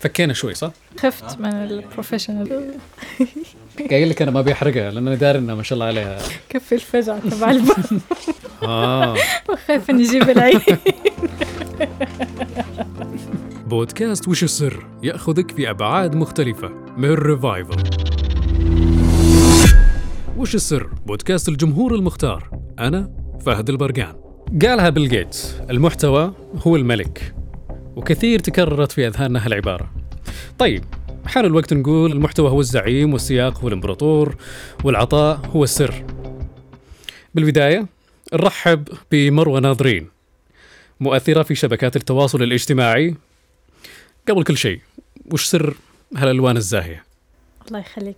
[0.00, 2.48] فكينا شوي صح؟ خفت من ال professional
[3.90, 6.18] قايل لك أنا ما بيحرقها لأن أنا داري انها ما شاء الله عليها.
[6.48, 8.00] كفي الفجعة تبع الباب
[8.62, 9.16] آه.
[9.48, 10.60] وخايف إني أجيب العين.
[13.66, 17.82] بودكاست وش السر؟ يأخذك في أبعاد مختلفة من Revival
[20.36, 22.50] وش السر؟ بودكاست الجمهور المختار.
[22.78, 23.10] أنا
[23.46, 24.14] فهد البرقان.
[24.62, 25.54] قالها بيل جيتس.
[25.70, 26.32] المحتوى
[26.66, 27.34] هو الملك.
[27.96, 29.90] وكثير تكررت في أذهاننا هالعبارة.
[30.58, 30.84] طيب
[31.26, 34.36] حان الوقت نقول المحتوى هو الزعيم والسياق هو الإمبراطور
[34.84, 36.04] والعطاء هو السر.
[37.34, 37.86] بالبداية
[38.32, 40.08] نرحب بمروة ناظرين
[41.00, 43.14] مؤثرة في شبكات التواصل الاجتماعي.
[44.28, 44.80] قبل كل شيء
[45.32, 45.74] وش سر
[46.16, 47.04] هالألوان الزاهية؟
[47.68, 48.16] الله يخليك.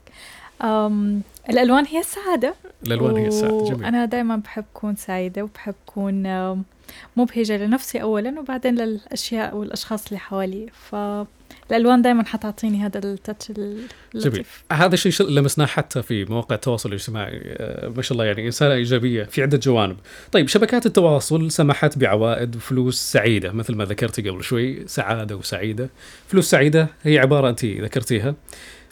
[0.62, 2.55] أم الألوان هي السعادة.
[2.86, 3.84] الألوان هي السعادة جميل.
[3.84, 6.27] أنا دائما بحب أكون سعيدة وبحب أكون
[7.19, 10.66] أم، مبهجة لنفسي اولا وبعدين للأشياء والأشخاص اللي حوالي.
[10.91, 13.88] فالالوان دائما حتعطيني هذا التاتش جميل.
[14.15, 14.65] اللطيف.
[14.73, 17.41] هذا الشيء لمسناه حتى في مواقع التواصل الاجتماعي.
[17.45, 19.97] آه، ما شاء الله يعني إنسانة إيجابية في عدة جوانب.
[20.33, 25.91] طيب شبكات التواصل سمحت بعوائد وفلوس سعيدة مثل ما ذكرتي قبل شوي سعادة وسعيدة.
[26.27, 28.34] فلوس سعيدة هي عبارة أنت ذكرتيها.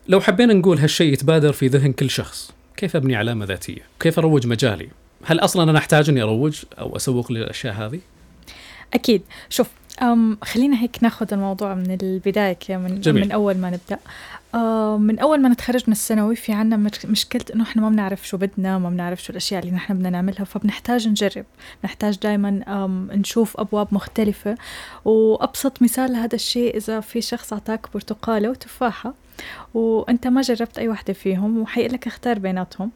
[0.08, 4.46] لو حبينا نقول هالشيء يتبادر في ذهن كل شخص كيف أبني علامة ذاتية؟ كيف أروج
[4.46, 4.88] مجالي؟
[5.24, 8.00] هل أصلا أنا أحتاج أني أروج أو أسوق للأشياء هذه؟
[8.94, 9.22] أكيد.
[9.48, 9.68] شوف
[10.02, 13.24] أم خلينا هيك ناخذ الموضوع من البداية كده من جميل.
[13.24, 13.98] من أول ما نبدأ.
[14.54, 18.28] أه من أول ما نتخرج من الثانوي في عنا مش- مشكلة إنه إحنا ما بنعرف
[18.28, 21.44] شو بدنا ما بنعرف شو الأشياء اللي نحن بدنا نعملها فبنحتاج نجرب.
[21.84, 22.62] نحتاج دائما
[23.14, 24.54] نشوف أبواب مختلفة.
[25.04, 29.14] وأبسط مثال لهذا الشيء إذا في شخص أعطاك برتقالة وتفاحة
[29.74, 32.90] وأنت ما جربت أي وحده فيهم وحيقول لك اختار بيناتهم.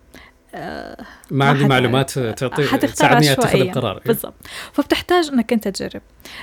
[1.31, 3.61] ما عندي معلومات تعطي تساعدني أتخذ.
[3.61, 4.03] القرار.
[4.07, 4.35] بالضبط.
[4.73, 6.03] فبتحتاج إنك أنت تجرب.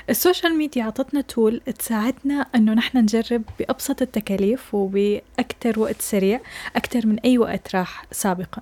[0.10, 6.40] ال social media أعطتنا tool تساعدنا إنه نحن نجرب بأبسط التكاليف وباكثر وقت سريع
[6.76, 8.62] أكثر من أي وقت راح سابقا.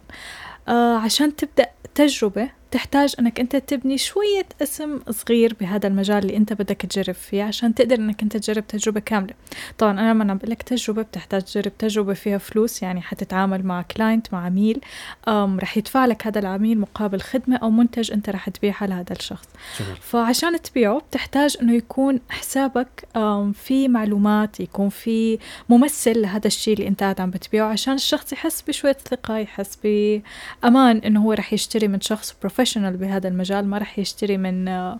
[0.67, 1.65] آه عشان تبدأ
[1.95, 7.43] تجربة تحتاج إنك أنت تبني شوية اسم صغير بهذا المجال اللي أنت بدك تجرب فيه
[7.43, 9.33] عشان تقدر إنك أنت تجرب تجربة كاملة.
[9.77, 13.81] طبعا أنا لما عم بقول لك تجربة بتحتاج تجرب تجربة فيها فلوس يعني حتتعامل مع
[13.81, 14.81] client مع عميل
[15.29, 19.47] رح يدفع لك هذا العميل مقابل خدمة أو منتج أنت رح تبيعها لهذا الشخص.
[19.79, 23.07] جميل فعشان تبيعه بتحتاج إنه يكون حسابك
[23.53, 25.39] في معلومات يكون في
[25.69, 30.97] ممثل لهذا الشيء اللي أنت قاعد عم بتبيعه عشان الشخص يحس بشوية ثقة يحس بأمان
[30.97, 32.60] إنه هو رح يشتري من شخص بروفيشنال
[32.97, 34.99] بهذا المجال ما رح يشتري من آه،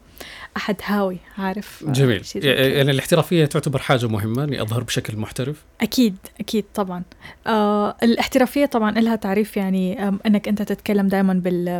[0.58, 2.24] أحد هاوي عارف؟ جميل.
[2.34, 2.52] كده.
[2.52, 5.64] يعني الاحترافية تعتبر حاجة مهمة إني أظهر بشكل محترف.
[5.82, 7.04] أكيد أكيد طبعا.
[7.48, 11.34] آه الاحترافية طبعا لها تعريف يعني آم، أنك أنت تتكلم دائما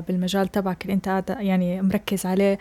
[0.08, 2.58] بالمجال تبعك اللي قاعد يعني مركز عليه.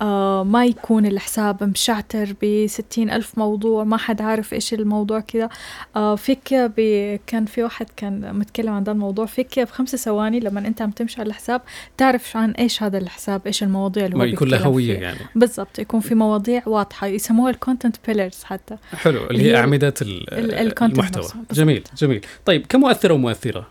[0.00, 5.48] آه ما يكون الحساب مشعتر بستين ألف موضوع ما حد عارف إيش الموضوع كذا.
[5.96, 10.60] آه فيك ب- كان في واحد كان متكلم عن ده الموضوع فيك بخمس ثواني لما
[10.60, 11.60] أنت عم تمشي على الحساب
[11.96, 14.98] تعرف عن إيش هذا الحساب إيش المواضيع اللي هو ما يكون له هوية.
[14.98, 21.28] يعني بالضبط يكون في مواضيع واضحة يسموها الكونتنت بيلرز حتى حلو اللي هي أعمدة المحتوى.
[21.52, 23.66] جميل جميل طيب كمؤثرة ومؤثرة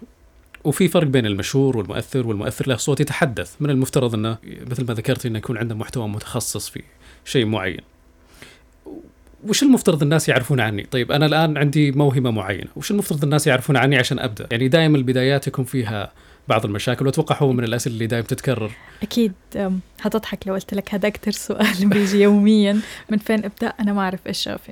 [0.63, 4.37] وفي فرق بين المشهور والمؤثر والمؤثر له صوت يتحدث من المفترض إنه
[4.71, 6.83] مثل ما ذكرت إنه يكون عنده محتوى متخصص في
[7.25, 7.81] شيء معين
[9.47, 13.77] وش المفترض الناس يعرفون عني؟ طيب أنا الآن عندي موهبة معينة، وش المفترض الناس يعرفون
[13.77, 16.11] عني عشان أبدأ؟ يعني دائما البدايات يكون فيها
[16.47, 18.71] بعض المشاكل واتوقع هو من الأسئلة اللي دائما تتكرر.
[19.03, 22.79] أكيد أم، هتضحك لو قلت لك هذا أكتر سؤال بيجي يوميا.
[23.09, 24.71] من فين أبدأ؟ أنا ما أعرف إيش شغفي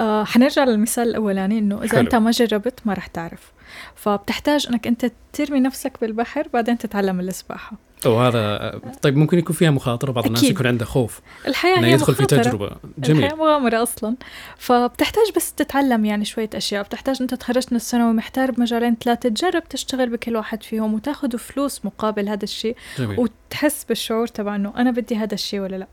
[0.00, 2.00] أه حنرجع للمثال الأولاني إنه إذا حلو.
[2.00, 3.51] أنت ما جربت ما رح تعرف.
[3.94, 7.76] فبتحتاج إنك أنت ترمي نفسك بالبحر بعدين تتعلم السباحة.
[8.06, 10.42] وهذا طيب ممكن يكون فيها مخاطرة بعض الناس.
[10.42, 11.20] يكون عنده خوف.
[11.46, 12.42] الحياة إنه هي يدخل في مخاطرة.
[12.42, 12.70] تجربة.
[12.98, 13.24] جميل.
[13.24, 14.16] الحياة مغامرة أصلا.
[14.58, 16.82] فبتحتاج بس تتعلم يعني شوية أشياء.
[16.82, 19.28] بتحتاج أنت تخرجت من الثانوي محتار بمجالين ثلاثة.
[19.28, 23.20] تجرب تشتغل بكل واحد فيهم وتاخذ فلوس مقابل هذا الشيء جميل.
[23.20, 25.86] وتحس بالشعور تبع إنه أنا بدي هذا الشيء ولا لا.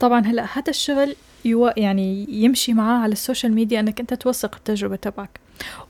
[0.00, 4.54] طبعا هلأ هذا الشغل يو يعني يمشي معاه على ال social media إنك أنت توثق
[4.54, 5.40] التجربة تبعك.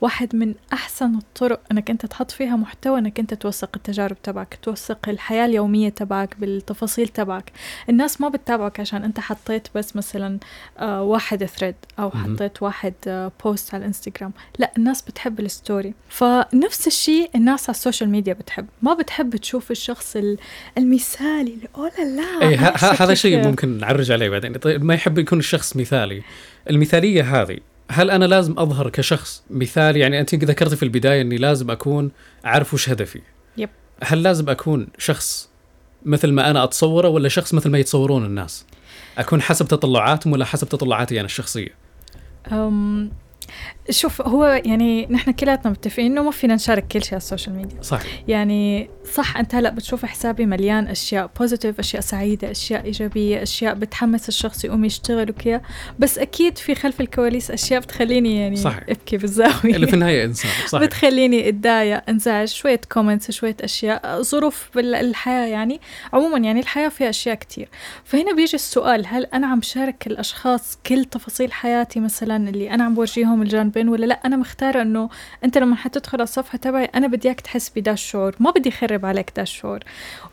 [0.01, 5.09] واحد من أحسن الطرق إنك أنت تحط فيها محتوى إنك أنت توثق التجارب تبعك توثق
[5.09, 7.51] الحياة اليومية تبعك بالتفاصيل تبعك.
[7.89, 10.39] الناس ما بتتابعك عشان أنت حطيت بس مثلا
[10.79, 12.11] آه واحد thread مهم.
[12.35, 17.75] حطيت واحد آه post على الانستغرام لا الناس بتحب ال story فنفس الشيء الناس على
[17.75, 18.65] ال social media بتحب.
[18.81, 20.37] ما بتحب تشوف الشخص ال-
[20.77, 23.47] المثالي اللي لا لا اي أنا ه- ه- هذا شيء.
[23.47, 24.53] ممكن نعرج عليه بعدين.
[24.57, 26.21] طيب ما يحب يكون الشخص مثالي.
[26.69, 27.57] المثالية هذه
[27.91, 32.11] هل أنا لازم أظهر كشخص؟ مثالي يعني أنت ذكرتي في البداية إني لازم أكون
[32.45, 33.21] أعرف وش هدفي.
[33.57, 33.69] yep.
[34.03, 35.49] هل لازم أكون شخص
[36.05, 38.65] مثل ما أنا أتصوره ولا شخص مثل ما يتصورون الناس؟
[39.17, 41.75] أكون حسب تطلعاتهم ولا حسب تطلعاتي أنا الشخصية؟
[42.51, 43.11] أم
[43.89, 47.55] شوف هو يعني نحن كلياتنا متفقين إنه ما فينا نشارك كل شيء على ال social
[47.55, 47.81] media.
[47.81, 48.01] صح.
[48.27, 54.29] يعني صح أنت هلأ بتشوف حسابي مليان أشياء positive أشياء سعيدة أشياء إيجابية أشياء بتحمس
[54.29, 55.61] الشخص يقوم يشتغل وكذا
[55.99, 58.79] بس أكيد في خلف الكواليس أشياء بتخليني يعني صح.
[58.89, 59.75] أبكي بالزاوية.
[59.75, 65.81] اللي في النهاية إنسان صح بتخليني أتضايق أنزعج شوية comments شوية أشياء ظروف بالحياة يعني.
[66.13, 67.69] عموما يعني الحياة فيها أشياء كتير.
[68.03, 72.93] فهنا بيجي السؤال هل أنا عم شارك الأشخاص كل تفاصيل حياتي مثلا اللي أنا عم
[72.95, 75.09] بورجيهم الجانبين ولا لا؟ أنا مختارة إنه
[75.43, 79.05] أنت لما حتدخل على الصفحة تبعي أنا بدي إياك تحس بدا الشعور ما بدي أخرب
[79.05, 79.79] عليك دا الشعور.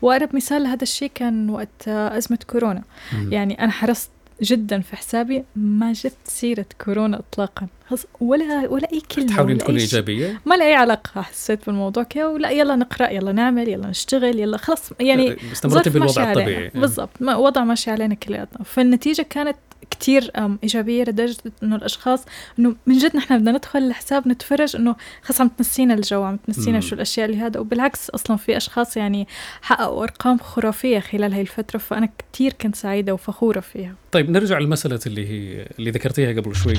[0.01, 2.83] وأقرب مثال لهذا الشيء كان وقت أزمة كورونا.
[3.29, 4.09] يعني أنا حرصت
[4.41, 7.67] جدا في حسابي ما جبت سيرة كورونا إطلاقا.
[7.89, 9.79] خلص ولا ولا أي كلمة تحاولين تكوني.
[9.79, 14.39] إيجابية؟ ما لها أي علاقة حسيت بالموضوع كذا ولا يلا نقرأ يلا نعمل يلا نشتغل
[14.39, 14.89] يلا خلص.
[14.99, 16.31] يعني استمرتي بالوضع.
[16.31, 16.71] الطبيعي.
[16.75, 18.63] بالضبط وضع ماشي علينا كلياتنا.
[18.63, 19.57] فالنتيجة كانت
[19.89, 22.25] كتير أم، إيجابية لدرجة إنه الأشخاص
[22.59, 26.79] إنه من جد نحن بدنا ندخل الحساب نتفرج إنه خلص عم تنسينا الجو عم تنسينا.
[26.79, 29.27] شو الأشياء اللي هذا وبالعكس أصلا في أشخاص يعني
[29.61, 34.99] حققوا أرقام خرافية خلال هاي الفترة فأنا كتير كنت سعيدة وفخورة فيها طيب نرجع لمسألة
[35.07, 36.73] اللي هي اللي ذكرتيها قبل شوي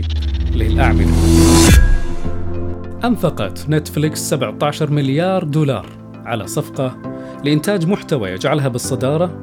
[0.53, 1.11] اللي هي الأعمدة
[3.05, 5.87] أنفقت نتفليكس 17 مليار دولار
[6.25, 6.99] على صفقة
[7.45, 9.43] لإنتاج محتوى يجعلها بالصدارة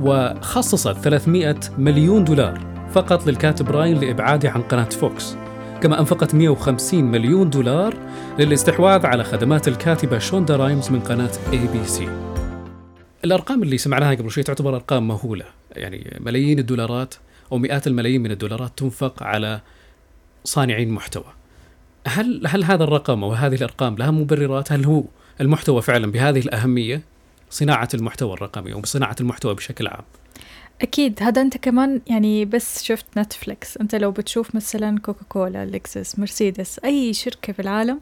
[0.00, 5.36] وخصصت 300 مليون دولار فقط للكاتب راين لإبعاده عن قناة فوكس
[5.82, 7.94] كما أنفقت 150 مليون دولار
[8.38, 12.08] للاستحواذ على خدمات الكاتبة شوندا رايمز من قناة ABC
[13.24, 17.14] الأرقام اللي سمعناها قبل شوي تعتبر أرقام مهولة يعني ملايين الدولارات
[17.52, 19.60] أو مئات الملايين من الدولارات تنفق على
[20.44, 21.32] صانعين محتوى
[22.06, 25.02] هل هل هذا الرقم أو هذه الأرقام لها مبررات؟ هل هو
[25.40, 27.02] المحتوى فعلا بهذه الأهمية؟
[27.50, 30.04] صناعة المحتوى الرقمي أو صناعة المحتوى بشكل عام.
[30.80, 36.78] أكيد هذا أنت كمان يعني بس شفت نتفليكس أنت لو بتشوف مثلا كوكاكولا لكزس مرسيدس
[36.84, 38.00] أي شركة في العالم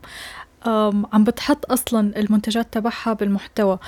[1.13, 3.79] عم بتحط أصلا المنتجات تبعها بالمحتوى.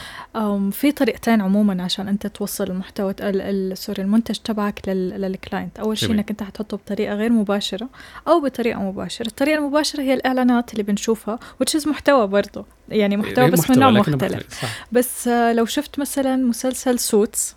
[0.73, 5.79] في طريقتين عموما عشان أنت توصل المحتوى ال- ال- sorry المنتج تبعك لل- لل client
[5.79, 6.11] أول شيء.
[6.11, 7.89] إنك أنت حتحطه بطريقة غير مباشرة
[8.29, 9.27] أو بطريقة مباشرة.
[9.27, 12.67] الطريقة المباشرة هي الإعلانات اللي بنشوفها which is محتوى برضه.
[12.89, 14.65] يعني محتوى بس من نوع مختلف.
[14.93, 17.57] بس آه، لو شفت مثلا مسلسل Suits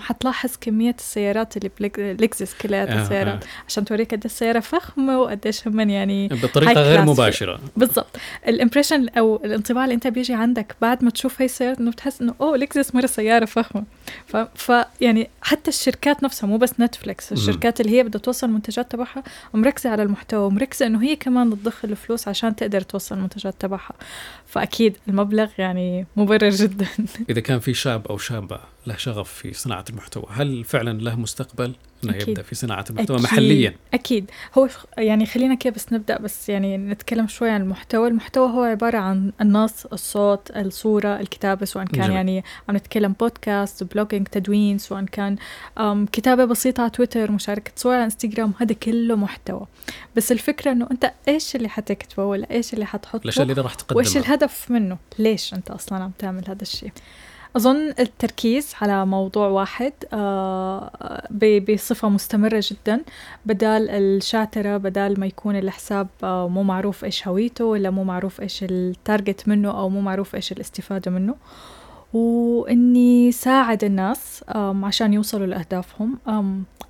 [0.00, 5.90] حتلاحظ كمية السيارات اللي بلكزس كلياتها آه، سيارات عشان توريك قد السيارة فخمة وقديش هم
[5.90, 7.02] يعني بطريقة هاي غير.
[7.02, 7.60] مباشرة.
[7.76, 8.16] بالضبط.
[8.48, 12.20] ال impression أو الانطباع اللي أنت بيجي عندك بعد ما تشوف هاي السيارة إنه بتحس
[12.20, 13.84] إنه أوه لكزس مرة سيارة فخمة.
[14.26, 14.36] ف...
[14.36, 17.38] ف يعني حتى الشركات نفسها مو بس نتفليكس مم.
[17.38, 19.22] الشركات اللي هي بدها توصل المنتجات تبعها
[19.54, 23.92] مركزة على المحتوى ومركزة إنه هي كمان تضخ الفلوس عشان تقدر توصل المنتجات تبعها.
[24.46, 26.86] فأكيد المبلغ يعني مبرر جدا.
[27.30, 31.74] إذا كان في شاب أو شابة له شغف في صناعة المحتوى، هل فعلا له مستقبل
[32.04, 32.28] إنه أكيد.
[32.28, 33.26] يبدأ في صناعة المحتوى أكيد.
[33.26, 34.30] محليا؟ أكيد.
[34.58, 34.68] هو
[34.98, 38.08] يعني خلينا كده بس نبدأ بس يعني نتكلم شوي عن المحتوى.
[38.08, 42.16] المحتوى هو عبارة عن النص الصوت الصورة الكتابة سواء كان جميل.
[42.16, 45.36] يعني عم نتكلم بودكاست بلوجينج تدوين سواء كان
[45.78, 48.52] أم كتابة بسيطة على تويتر مشاركة صور على إنستغرام.
[48.58, 49.66] هذا كله محتوى.
[50.16, 54.12] بس الفكرة إنه أنت إيش اللي حتكتبه ولا إيش اللي حتحطه؟ الأشياء اللي راح وإيش
[54.12, 56.92] تقدمها الهدف منه؟ ليش أنت أصلا عم تعمل هذا الشيء؟
[57.56, 61.28] أظن التركيز على موضوع واحد آه،
[61.68, 63.02] بصفة مستمرة جدا.
[63.46, 68.64] بدال الشاترة بدال ما يكون الحساب آه، مو معروف إيش هويته ولا مو معروف إيش
[68.64, 71.34] التارجت منه أو مو معروف إيش الاستفادة منه.
[72.12, 74.44] وإني ساعد الناس
[74.82, 76.18] عشان يوصلوا لأهدافهم.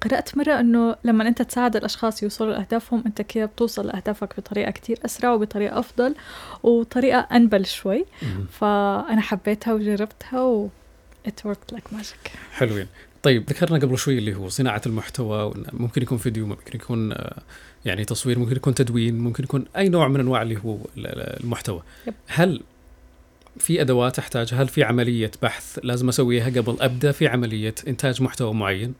[0.01, 4.99] قرأت مرة إنه لما أنت تساعد الأشخاص يوصلوا لأهدافهم أنت كده بتوصل لأهدافك بطريقة كتير
[5.05, 6.15] أسرع وبطريقة أفضل
[6.63, 8.05] وطريقة أنبل شوي.
[8.51, 10.69] فأنا حبيتها وجربتها و
[11.29, 12.31] it worked like magic.
[12.53, 12.87] حلوين.
[13.23, 17.39] طيب ذكرنا قبل شوي اللي هو صناعة المحتوى ممكن يكون فيديو ممكن يكون آه،
[17.85, 21.41] يعني تصوير ممكن يكون تدوين ممكن يكون أي نوع من أنواع اللي هو ال- ال-
[21.45, 21.83] المحتوى.
[22.07, 22.15] يب.
[22.27, 22.63] هل
[23.59, 28.55] في أدوات أحتاجها؟ هل في عملية بحث لازم أسويها قبل أبدأ؟ في عملية إنتاج محتوى
[28.55, 28.95] معين؟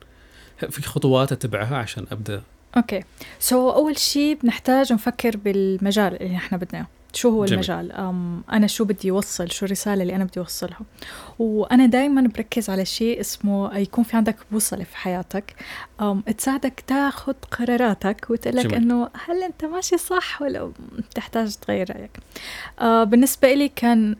[0.69, 2.41] في خطوات أتبعها عشان أبدأ؟
[2.77, 3.03] okay.
[3.39, 6.87] so أول شيء بنحتاج نفكر بالمجال اللي إحنا بدنا إياه.
[7.13, 7.53] شو هو جميل.
[7.53, 10.79] المجال؟ أم أنا شو بدي اوصل شو الرسالة اللي أنا بدي أوصلها؟
[11.41, 15.55] وأنا دائما بركز على شيء اسمه يكون في عندك بوصلة في حياتك.
[16.01, 18.75] أم تساعدك تاخذ قراراتك وتقول لك جميل.
[18.75, 20.71] إنه هل أنت ماشي صح ولا
[21.15, 22.11] تحتاج تغير رأيك.
[22.79, 24.15] آه بالنسبة لي كان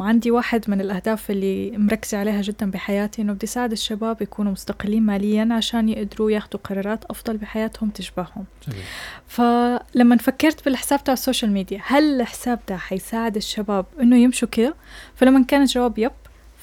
[0.00, 5.02] عندي واحد من الأهداف اللي مركزه عليها جدا بحياتي إنه بدي ساعد الشباب يكونوا مستقلين
[5.02, 8.44] ماليا عشان يقدروا ياخذوا قرارات أفضل بحياتهم تشبههم.
[8.68, 8.82] جميل.
[9.26, 14.74] فلما فكرت بالحساب تاع ال social media هل الحساب ده حيساعد الشباب إنه يمشوا كده؟
[15.14, 16.12] فلما كان الجواب yep.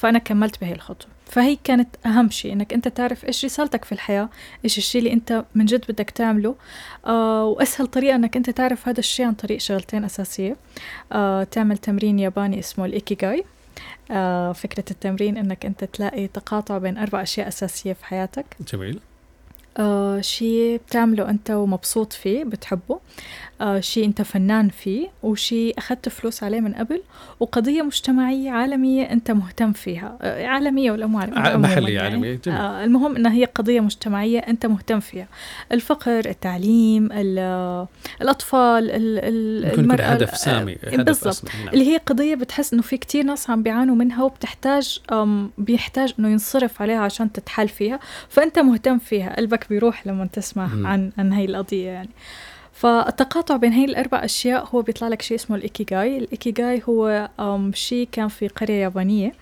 [0.03, 1.07] فأنا كملت بهي الخطوة.
[1.25, 4.29] فهي كانت أهم شيء إنك أنت تعرف إيش رسالتك في الحياة
[4.65, 6.55] إيش الشيء اللي أنت من جد بدك تعمله
[7.05, 10.55] آه وأسهل طريقة إنك أنت تعرف هذا الشيء عن طريق شغلتين أساسية.
[11.11, 13.43] آه تعمل تمرين ياباني اسمه الإيكيغاي.
[14.11, 18.45] آه فكرة التمرين إنك أنت تلاقي تقاطع بين أربع أشياء أساسية في حياتك.
[18.73, 18.99] جميل.
[19.77, 22.99] آه شيء بتعمله أنت ومبسوط فيه بتحبه.
[23.61, 27.01] آه شيء أنت فنان فيه وشيء أخذت فلوس عليه من قبل
[27.39, 30.17] وقضية مجتمعية عالمية أنت مهتم فيها.
[30.21, 32.07] آه عالمية ولا مو عالمية؟ محلية يعني.
[32.07, 32.57] عالمية جميل.
[32.59, 35.27] آه المهم أنها هي قضية مجتمعية أنت مهتم فيها.
[35.71, 37.09] الفقر التعليم
[38.21, 38.89] الأطفال
[39.79, 41.55] المرأة هدف سامي هدف بالضبط.
[41.55, 41.73] نعم.
[41.73, 44.99] اللي هي قضية بتحس أنه في كتير ناس عم بيعانوا منها وبتحتاج
[45.57, 47.99] بيحتاج أنه ينصرف عليها عشان تتحل فيها.
[48.29, 49.35] فأنت مهتم فيها.
[49.37, 52.09] قلبك بيروح لما تسمع عن عن هاي القضية يعني.
[52.73, 56.17] فالتقاطع بين هاي الأربع أشياء هو بيطلع لك شيء اسمه الإيكيغاي.
[56.17, 57.29] الإيكيغاي هو
[57.73, 59.33] شيء كان في قرية يابانية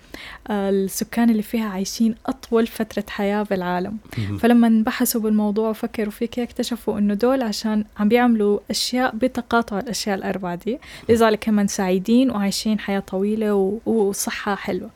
[0.50, 3.96] آه، السكان اللي فيها عايشين أطول فترة حياة بالعالم.
[4.38, 10.54] فلما بحثوا بالموضوع وفكروا فيه اكتشفوا إنه دول عشان عم بيعملوا أشياء بتقاطع الأشياء الأربعة
[10.54, 10.78] دي.
[11.08, 14.90] لذلك هم سعيدين وعايشين حياة طويلة وصحة حلوة.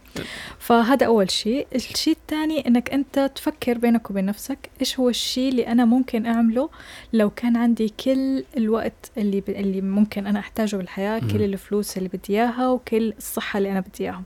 [0.58, 1.66] فهذا أول شيء.
[1.74, 6.70] الشيء الثاني إنك أنت تفكر بينك وبين نفسك إيش هو الشيء اللي أنا ممكن أعمله
[7.12, 9.50] لو كان عندي كل الوقت اللي ب...
[9.50, 14.04] اللي ممكن أنا أحتاجه بالحياة كل الفلوس اللي بدي إياها وكل الصحة اللي أنا بدي
[14.04, 14.22] إياها.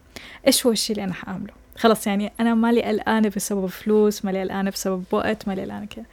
[0.46, 4.70] إيش هو الشيء اللي أنا حأعمله؟ خلص يعني أنا مالي قلقانة بسبب فلوس مالي قلقانة
[4.70, 6.04] بسبب وقت مالي قلقانة كذا.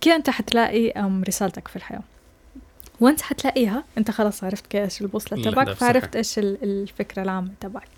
[0.00, 2.02] كذا أنت حتلاقي رسالتك في الحياة.
[3.00, 7.88] وانت حتلاقيها انت خلاص عرفت إيش البوصلة تبعك فعرفت إيش الفكرة العامة تبعك.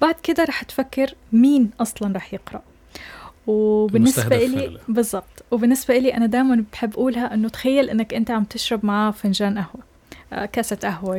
[0.00, 2.62] بعد كده رح تفكر مين أصلا رح يقرأ.
[3.46, 5.44] وبالنسبة لي بالضبط.
[5.50, 9.88] وبالنسبة لي أنا دائما بحب أقولها إنه تخيل إنك أنت عم تشرب معاه فنجان قهوة
[10.32, 11.18] آه، كاسة قهوة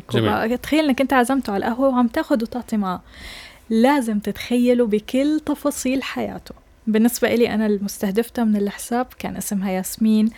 [0.55, 3.01] تخيل إنك أنت عزمته على القهوة وعم تاخذ وتعطي معاه
[3.69, 6.55] لازم تتخيله بكل تفاصيل حياته.
[6.87, 10.29] بالنسبة لي أنا المستهدفتة من الحساب كان اسمها ياسمين.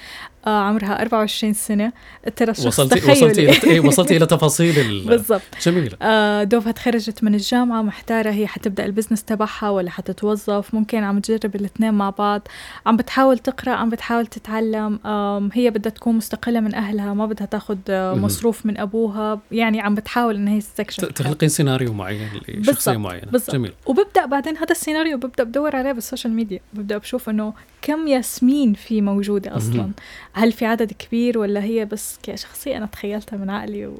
[0.45, 1.91] عمرها 24 سنة.
[2.35, 3.11] ترى شخص وصلتي تخيلي.
[3.11, 5.41] وصلتي إلى إيه، وصلتي إلى تفاصيل بالضبط.
[5.65, 5.97] جميلة.
[6.01, 10.73] آه دوبها تخرجت من الجامعة محتارة هي حتبدأ البزنس تبعها ولا حتتوظف.
[10.73, 12.47] ممكن عم تجرب الاثنين مع بعض.
[12.85, 14.99] عم بتحاول تقرأ عم بتحاول تتعلم.
[15.05, 19.39] آه هي بدها تكون مستقلة من أهلها ما بدها تاخذ آه مصروف من أبوها.
[19.51, 23.31] يعني عم بتحاول إن هي تستكشف تخلقين سيناريو معين لشخصية معينة.
[23.31, 23.55] بالضبط.
[23.55, 23.73] جميل.
[23.85, 26.59] وببدأ بعدين هذا السيناريو ببدأ بدور عليه بال social media.
[26.73, 29.91] ببدأ بشوف إنه كم ياسمين في موجودة أصلا؟
[30.33, 33.95] هل في عدد كبير ولا هي بس كشخصية؟ أنا تخيلتها من عقلي و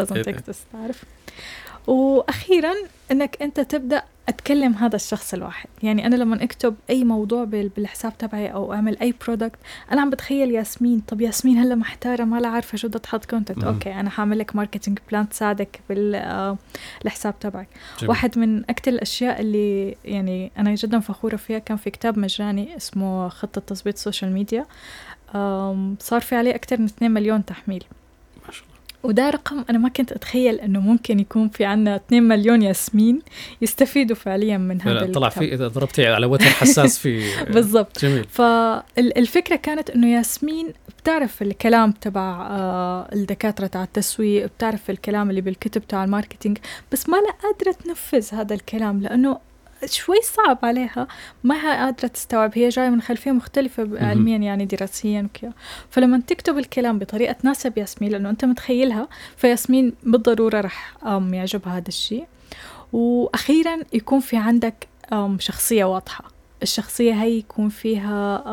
[0.00, 0.36] doesn't إيه.
[0.36, 1.04] exist عارف؟
[1.86, 2.74] وأخيرا
[3.10, 5.68] إنك أنت تبدأ أتكلم هذا الشخص الواحد.
[5.82, 9.58] يعني أنا لما أكتب أي موضوع بالحساب تبعي أو أعمل أي product
[9.92, 11.00] أنا عم بتخيل ياسمين.
[11.00, 14.56] طب ياسمين هلأ محتارة ما لا عارفة شو بدها تحط content okay أنا حاعمل لك
[14.56, 17.68] marketing plan تساعدك بالحساب تبعك.
[17.98, 18.10] جميل.
[18.10, 23.28] واحد من أكثر الأشياء اللي يعني أنا جدا فخورة فيها كان في كتاب مجاني اسمه
[23.28, 24.66] خطة تظبيط ال social media
[26.00, 27.84] صار في عليه أكثر من 2 مليون تحميل.
[29.02, 33.22] وده رقم أنا ما كنت أتخيل إنه ممكن يكون في عنا 2 مليون ياسمين
[33.62, 38.04] يستفيدوا فعليا من هذا طلع في إذا ضربتي على وتر حساس في بالضبط.
[38.04, 38.24] جميل.
[38.24, 45.88] فالفكرة كانت إنه ياسمين بتعرف الكلام تبع آه، الدكاترة تاع التسويق بتعرف الكلام اللي بالكتب
[45.88, 46.58] تاع الماركتينج
[46.92, 49.38] بس ما لا قادرة تنفذ هذا الكلام لأنه
[49.84, 51.08] شوي صعب عليها.
[51.44, 52.52] ما هي قادرة تستوعب.
[52.54, 55.52] هي جاية من خلفية مختلفة علميا يعني دراسيا وكذا
[55.90, 62.26] فلما تكتب الكلام بطريقة تناسب ياسمين لأنه أنت متخيلها فياسمين بالضرورة رح يعجبها هذا الشيء.
[62.92, 64.88] وأخيرا يكون في عندك
[65.38, 66.24] شخصية واضحة.
[66.62, 68.44] الشخصية هي يكون فيها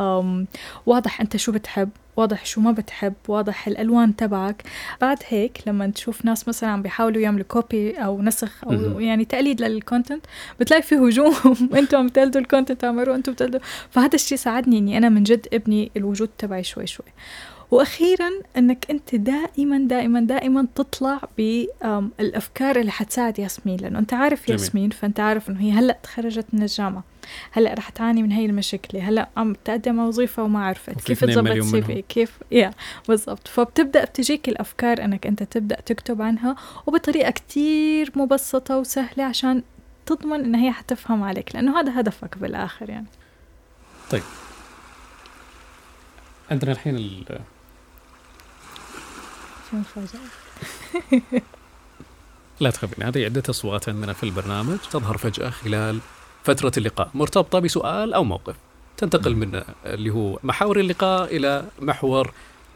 [0.85, 1.89] واضح أنت شو بتحب.
[2.17, 4.63] واضح شو ما بتحب واضح الألوان تبعك.
[5.01, 9.61] بعد هيك لما تشوف ناس مثلا عم بيحاولوا يعملوا copy أو نسخ أو يعني تقليد
[9.61, 10.25] لل content
[10.59, 11.33] بتلاقي في هجوم.
[11.79, 13.59] أنتم عم تقلدوا ال content مروة أنتم بتقلدوا.
[13.91, 17.07] فهذا الشيء ساعدني إني أنا من جد أبني الوجود تبعي شوي شوي.
[17.71, 24.89] وأخيرا أنك أنت دائما دائما دائما تطلع بالافكار اللي حتساعد ياسمين لأنه أنت عارف ياسمين
[24.89, 27.03] فأنت عارف إنه هي هلأ تخرجت من الجامعة
[27.51, 31.81] هلأ رح تعاني من هي المشكلة هلأ عم تقدم وظيفه وما عرفت كيف تظبط سي
[31.81, 32.71] في كيف يا
[33.07, 33.47] بالضبط.
[33.47, 36.55] فبتبدأ بتجيك الأفكار أنك أنت تبدأ تكتب عنها
[36.85, 39.63] وبطريقة كتير مبسطة وسهلة عشان
[40.05, 43.07] تضمن إن هي حتفهم عليك لأنه هذا هدفك بالآخر يعني.
[44.11, 44.23] طيب.
[46.51, 47.39] عندنا الحين ال
[49.71, 50.21] شو مفاجأة
[52.59, 55.99] لا تخافين هذه عدة أصوات عندنا في البرنامج تظهر فجأة خلال
[56.43, 58.55] فترة اللقاء مرتبطة بسؤال أو موقف.
[58.97, 62.33] تنتقل من اللي هو محاور اللقاء إلى محور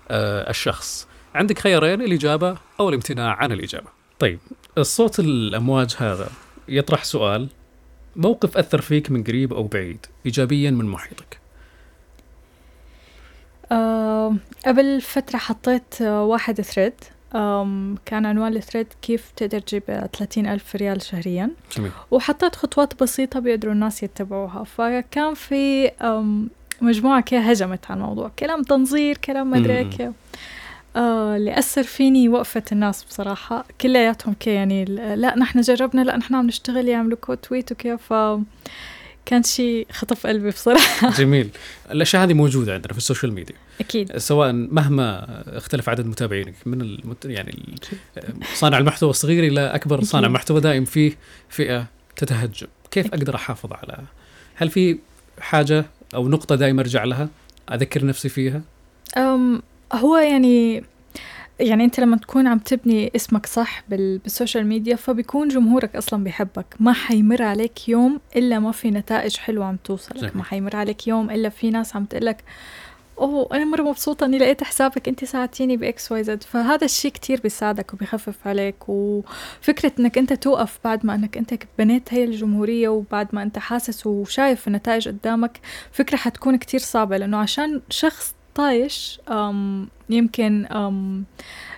[0.10, 1.07] آه الشخص.
[1.36, 3.88] عندك خيارين الإجابة أو الامتناع عن الإجابة.
[4.19, 4.39] طيب
[4.77, 6.29] الصوت الأمواج هذا
[6.67, 7.48] يطرح سؤال
[8.15, 11.40] موقف أثر فيك من قريب أو بعيد ايجابيا من محيطك.
[14.66, 16.94] قبل فترة حطيت آه واحد thread
[18.06, 21.50] كان عنوان ال thread كيف تقدر تجيب 30 ألف ريال شهريا.
[21.78, 21.92] جميل.
[22.12, 24.63] وحطيت خطوات بسيطة بيقدروا الناس يتبعوها.
[24.63, 25.92] فكان في
[26.82, 28.32] مجموعة كده هجمت على الموضوع.
[28.40, 30.12] كلام تنظير كلام مدري كيف.
[30.96, 33.66] آه اللي أثر فيني وقفة الناس بصراحة.
[33.82, 38.13] كلياتهم كي يعني لا نحن جربنا لا نحن عم نشتغل يعملوا quote tweet وكيف.
[39.32, 41.10] كان شيء خطف قلبي بصراحة.
[41.20, 41.50] جميل.
[41.92, 43.56] الأشياء هذه موجودة عندنا في السوشيال ميديا.
[43.80, 44.18] أكيد.
[44.18, 47.26] سواء مهما اختلف عدد متابعينك من المت...
[47.26, 47.76] يعني
[48.54, 51.18] صانع المحتوى الصغير إلى أكبر صانع محتوى دائم فيه
[51.50, 51.86] فئة
[52.16, 52.68] تتهجم.
[52.92, 53.20] كيف أكيد.
[53.20, 53.98] أقدر أحافظ على؟
[54.56, 54.98] هل في
[55.40, 55.86] حاجة
[56.16, 57.30] أو نقطة دائما أرجع لها
[57.72, 58.62] أذكر نفسي فيها؟
[59.18, 59.62] أم
[59.94, 60.84] هو يعني
[61.62, 66.65] يعني انت لما تكون عم تبني اسمك صح بالسوشيال ميديا فبيكون جمهورك أصلا بيحبك.
[66.80, 70.36] ما حيمر عليك يوم إلا ما في نتائج حلوة عم توصلك.
[70.36, 72.44] ما حيمر عليك يوم إلا في ناس عم تقلك
[73.20, 77.39] أوه أنا مرة مبسوطة إني لقيت حسابك أنت ساعدتيني باكس واي زد فهذا الشيء كتير
[77.41, 78.75] بيساعدك وبيخفف عليك.
[78.89, 84.08] وفكرة إنك أنت توقف بعد ما إنك أنت بنيت هي الجمهور وبعد ما أنت حاسس
[84.08, 85.60] وشايف النتائج قدامك
[85.91, 87.18] فكرة حتكون كتير صعبة.
[87.18, 89.20] لأنه عشان شخص طايش
[90.10, 90.67] يمكن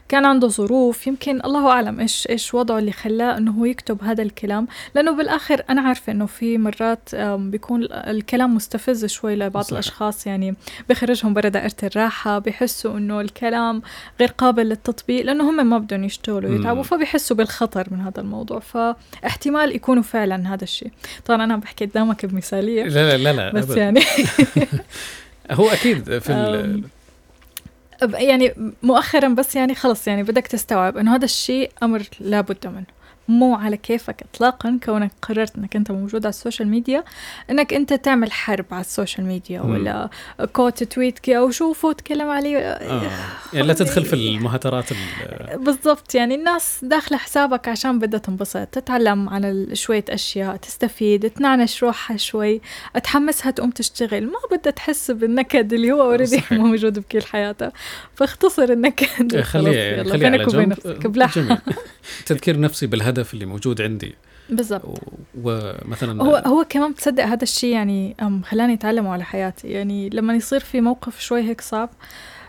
[0.10, 4.24] كان عنده ظروف يمكن الله أعلم إيش إيش وضعه اللي خلاه إنه هو يكتب هذا
[4.24, 9.74] الكلام لأنه بالآخر أنا عارفة إنه في مرات بيكون الكلام مستفز شوي لبعض صحيح.
[9.74, 10.56] الأشخاص يعني
[10.90, 13.82] بخرجهم برا دائرة الراحة بحسوا إنه الكلام
[14.20, 19.76] غير قابل للتطبيق لأنه هم ما بدهم يشتغلوا ويتعبوا فبيحسوا بالخطر من هذا الموضوع فاحتمال
[19.76, 20.92] يكونوا فعلا هذا الشيء
[21.26, 23.82] طبعا أنا بحكي قدامك بمثالية لا لا لا, بس أبدا.
[23.82, 24.02] يعني
[25.52, 26.82] هو أكيد في
[28.02, 32.86] يعني مؤخرا بس يعني خلص يعني بدك تستوعب إنه هذا الشيء أمر لابد منه.
[33.28, 37.04] مو على كيفك اطلاقا كونك قررت إنك أنت موجود على السوشيال ميديا
[37.50, 40.10] إنك أنت تعمل حرب على السوشيال ميديا ولا
[40.54, 43.12] quote tweet كي أو شوفوا تكلم عليه آه.
[43.54, 44.86] يعني لا تدخل في المهاترات
[45.56, 52.18] بالضبط يعني الناس داخلة حسابك عشان بدها تنبسط تتعلم عن شوية أشياء تستفيد تنعنش روحها
[52.18, 52.62] شوي
[53.04, 54.26] تحمسها تقوم تشتغل.
[54.26, 57.72] ما بدها تحس بالنكد اللي هو already موجود بكل حياتها.
[58.16, 61.58] فاختصر النكد خليه خليه على جنب.
[62.26, 64.16] تذكير نفسي بالهدف الهدف اللي موجود عندي.
[64.50, 65.00] بالضبط.
[65.44, 68.16] ومثلا هو هو كمان بتصدق هذا الشيء يعني
[68.50, 69.68] خلاني اتعلم على حياتي.
[69.68, 71.90] يعني لما يصير في موقف شوي هيك صعب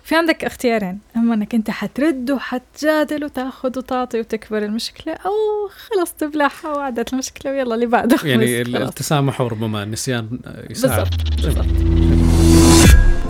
[0.03, 0.99] في عندك اختيارين.
[1.17, 5.33] أما إنك أنت حترد وحتجادل وتاخذ وتعطي وتكبر المشكلة أو
[5.69, 8.17] خلص تبلعها وعدت المشكلة ويلا اللي بعده.
[8.25, 10.39] يعني التسامح وربما النسيان
[10.71, 11.09] يساعد.
[11.09, 11.67] بالضبط بالضبط.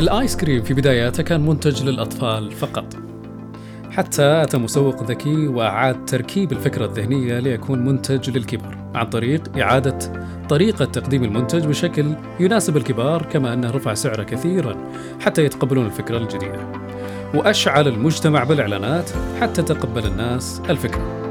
[0.01, 3.14] الآيس كريم في بداياته كان منتج للأطفال فقط.
[3.97, 9.99] حتى أتى مسوق ذكي وأعاد تركيب الفكرة الذهنية ليكون منتج للكبار عن طريق إعادة
[10.49, 16.73] طريقة تقديم المنتج بشكل يناسب الكبار كما أنه رفع سعره كثيرا حتى يتقبلون الفكرة الجديدة.
[17.35, 21.25] وأشعل المجتمع بالإعلانات حتى تقبل الناس الفكرة.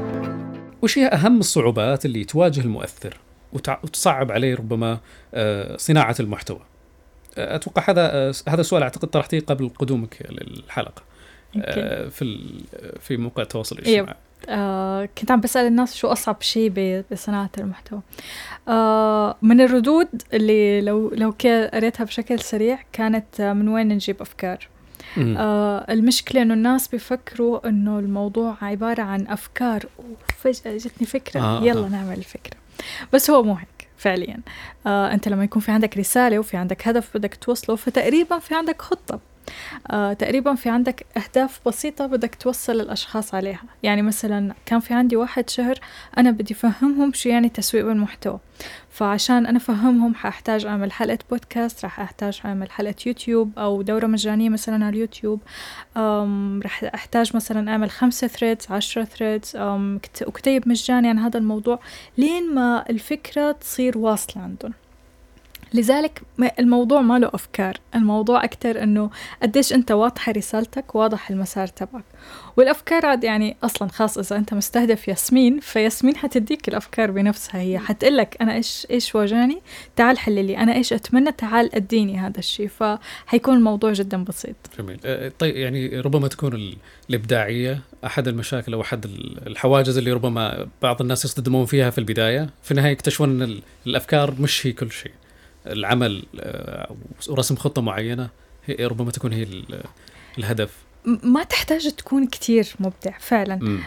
[0.82, 3.16] وش هي أهم الصعوبات اللي تواجه المؤثر
[3.52, 4.98] وتصعب عليه ربما
[5.34, 6.60] آه، صناعة المحتوى؟
[7.38, 11.13] أتوقع هذا آه، هذا السؤال أعتقد طرحتيه قبل قدومك للحلقة.
[11.62, 12.50] آه، في
[13.00, 14.16] في موقع التواصل الاجتماعي.
[14.48, 18.00] آه كنت عم بسأل الناس شو أصعب شيء بصناعة المحتوى.
[18.68, 21.34] آه من الردود اللي لو لو
[21.74, 24.68] قريتها بشكل سريع كانت آه من وين نجيب أفكار.
[25.18, 31.40] آه المشكلة إنه الناس بيفكروا إنه الموضوع عبارة عن أفكار وفجأة جتني فكرة.
[31.40, 31.88] آه يلا آه.
[31.88, 32.56] نعمل الفكرة.
[33.12, 34.38] بس هو مو هيك فعليا.
[34.86, 38.82] آه أنت لما يكون في عندك رسالة وفي عندك هدف بدك توصله فتقريبا في عندك
[38.82, 39.20] خطة.
[39.90, 43.62] آه تقريبا في عندك أهداف بسيطة بدك توصل الأشخاص عليها.
[43.82, 45.78] يعني مثلا كان في عندي واحد شهر
[46.18, 48.38] أنا بدي أفهمهم شو يعني تسويق المحتوى
[48.90, 54.48] فعشان أنا أفهمهم حأحتاج أعمل حلقة بودكاست راح أحتاج أعمل حلقة يوتيوب أو دورة مجانية
[54.48, 55.40] مثلا على اليوتيوب.
[56.64, 59.56] راح أحتاج مثلا أعمل خمسة threads عشرة threads
[60.26, 61.80] وكتيب مجاني عن هذا الموضوع
[62.18, 64.72] لين ما الفكرة تصير واصلة عندهم.
[65.74, 66.22] لذلك
[66.58, 67.76] الموضوع ما له أفكار.
[67.94, 69.10] الموضوع أكتر أنه
[69.42, 72.04] قديش أنت واضحة رسالتك واضح المسار تبعك.
[72.56, 77.60] والأفكار عاد يعني أصلا خاص إذا أنت مستهدف ياسمين فياسمين حتديك الأفكار بنفسها.
[77.60, 79.62] هي حتقلك أنا إيش إيش واجهني؟
[79.96, 80.58] تعال حل لي.
[80.58, 82.68] أنا إيش أتمنى؟ تعال أديني هذا الشيء.
[82.68, 84.56] فحيكون الموضوع جدا بسيط.
[84.78, 85.30] جميل.
[85.38, 86.76] طيب يعني ربما تكون
[87.10, 89.06] الإبداعية أحد المشاكل أو أحد
[89.46, 92.50] الحواجز اللي ربما بعض الناس يصطدمون فيها في البداية.
[92.62, 95.12] في النهاية يكتشفون أن الأفكار مش هي كل شيء.
[95.66, 96.96] العمل آه،
[97.28, 98.28] ورسم خطة معينة
[98.66, 99.46] هي ربما تكون هي
[100.38, 100.70] الهدف.
[101.04, 103.80] ما تحتاج تكون كتير مبدع فعلا.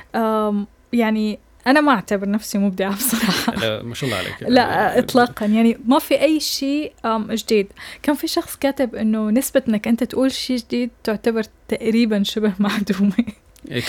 [0.94, 3.56] يعني أنا ما أعتبر نفسي مبدعة بصراحة.
[3.56, 4.44] لا ما شاء الله عليك.
[4.44, 5.46] لا اطلاقا.
[5.46, 6.94] يعني ما في أي شيء
[7.30, 7.68] جديد.
[8.04, 13.26] كان في شخص كاتب إنه نسبة إنك أنت تقول شيء جديد تعتبر تقريبا شبه معدومة.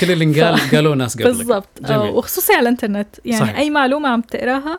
[0.01, 0.75] كل اللي انقال ف...
[0.75, 1.27] قالوه ناس قبلك.
[1.27, 1.91] بالضبط.
[1.91, 3.09] وخصوصا على الإنترنت.
[3.25, 3.59] يعني صحيح.
[3.59, 4.79] أي معلومة عم تقراها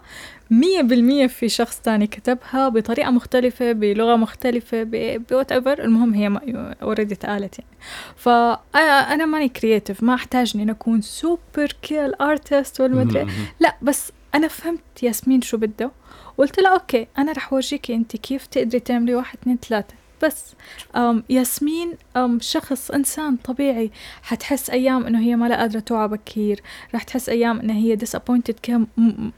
[0.51, 4.83] مية بالمية في شخص تاني كتبها بطريقة مختلفة بلغة مختلفة
[5.29, 6.41] whatever المهم هي
[6.81, 7.71] already اتقالت يعني.
[8.15, 13.27] فأنا ماني creative ما أحتاج إني أكون super skilled artist والمدري
[13.59, 15.91] لا بس أنا فهمت ياسمين شو بدها
[16.37, 19.93] وقلت لها okay أنا رح أورجيكي أنت كيف تقدري تعملي واحد اثنين ثلاثة.
[20.23, 20.53] بس
[20.95, 23.91] أم ياسمين أم شخص إنسان طبيعي.
[24.21, 26.61] حتحس أيام إنه هي ما لا قادرة توعى بكير.
[26.95, 28.87] رح تحس أيام إنه هي disappointed كم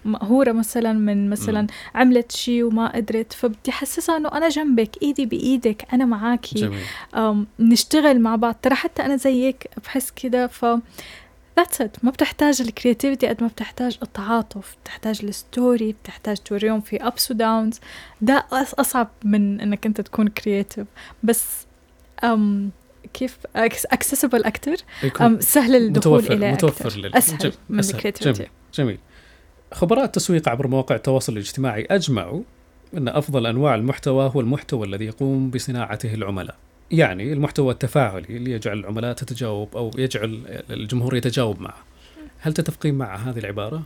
[0.05, 3.33] مقهورة مثلا من مثلا عملت شيء وما قدرت.
[3.33, 6.55] فبدي أحسسها إنه أنا جنبك إيدي بإيدك أنا معاكي.
[6.59, 6.79] جميل.
[7.15, 8.55] أم نشتغل مع بعض.
[8.61, 10.47] ترى حتى أنا زيك بحس كده.
[10.47, 10.65] ف
[11.57, 16.81] that's it ما بتحتاج ال creativity قد ما بتحتاج التعاطف بتحتاج ال story بتحتاج توريهم
[16.81, 17.79] في ups and downs
[18.21, 20.87] ده أصعب من إنك أنت تكون creative
[21.23, 21.45] بس
[22.23, 22.71] أم
[23.13, 24.75] كيف accessible أكثر
[25.39, 27.11] سهل الدخول متوفر إلى متوفر.
[27.13, 27.53] أسهل.
[27.69, 28.49] من ال creativity جميل.
[28.73, 28.97] جميل
[29.73, 32.41] خبراء التسويق عبر مواقع التواصل الاجتماعي أجمعوا
[32.97, 36.55] إن أفضل أنواع المحتوى هو المحتوى الذي يقوم بصناعته العملاء
[36.91, 41.90] يعني المحتوى التفاعلي اللي يجعل العملاء تتجاوب أو يجعل الجمهور يتجاوب معه.
[42.41, 43.81] هل تتفقين مع هذه العبارة؟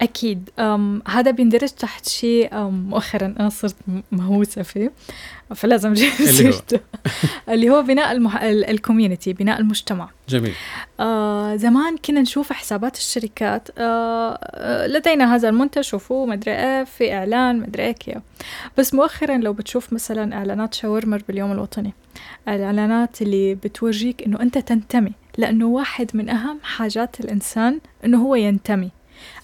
[0.00, 0.50] أكيد.
[0.58, 3.76] أم هذا بيندرج تحت شيء مؤخرا أنا صرت
[4.12, 4.92] مهووسة فيه
[5.54, 6.80] فلازم أجيب سيرته
[7.48, 8.42] اللي هو بناء المح...
[8.42, 10.10] الكوميونتي بناء المجتمع.
[10.28, 10.52] جميل.
[11.00, 17.60] آه زمان كنا نشوف حسابات الشركات آه, لدينا هذا المنتج شوفوه مدري إيه في إعلان
[17.60, 18.22] مدري إيه
[18.78, 21.94] بس مؤخرا لو بتشوف مثلا إعلانات شاورمر باليوم الوطني
[22.48, 28.90] الإعلانات اللي بتورجيك إنه أنت تنتمي لأنه واحد من أهم حاجات الإنسان إنه هو ينتمي.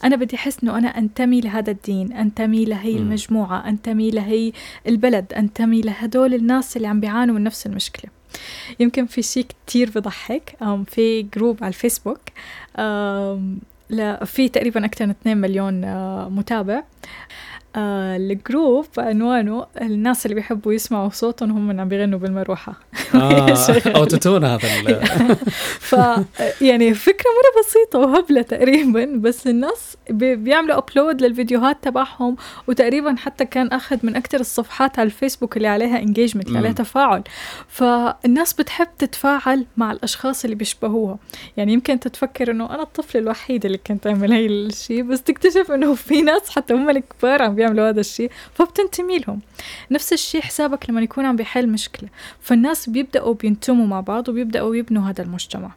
[0.05, 4.53] أنا بدي أحس إنه أنا أنتمي لهذا الدين أنتمي لهي المجموعة أنتمي لهي
[4.87, 8.11] البلد أنتمي لهدول الناس اللي عم بيعانوا من نفس المشكلة.
[8.81, 12.21] يمكن في شيء كتير بضحك في group على الفيسبوك
[14.25, 16.83] في تقريبا أكثر من 2 مليون آه، متابع.
[17.79, 22.73] آه ال group عنوانه الناس اللي بيحبوا يسمعوا صوتهم هم اللي عم بيغنوا بالمروحة.
[23.15, 23.57] آه
[23.97, 24.59] autotune هذا
[25.89, 25.95] ف
[26.61, 32.37] يعني فكرة مرة بسيطة وهبلة تقريبا بس الناس بيعملوا upload للفيديوهات تبعهم
[32.69, 37.23] وتقريبا حتى كان أخذ من أكثر الصفحات على الفيسبوك اللي عليها engagement اللي عليها تفاعل.
[37.69, 41.19] فالناس بتحب تتفاعل مع الأشخاص اللي بيشبهوها.
[41.57, 45.95] يعني يمكن تتفكر إنه أنا الطفل الوحيد اللي كنت أعمل هاي الشيء بس تكتشف إنه
[45.95, 49.41] في ناس حتى هم الكبار عم بيعملوا هذا الشيء فبتنتمي لهم.
[49.91, 52.09] نفس الشيء حسابك لما يكون عم بيحل مشكلة.
[52.41, 55.71] فالناس بيبدأوا بينتموا مع بعض وبيبدأوا يبنوا هذا المجتمع.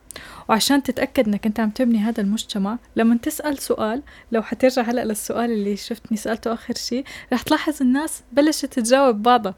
[0.49, 5.51] وعشان تتأكد إنك أنت عم تبني هذا المجتمع لما تسأل سؤال لو حترجع هلأ للسؤال
[5.51, 9.55] اللي شفتني سألته آخر شيء رح تلاحظ الناس بلشت تجاوب بعضها.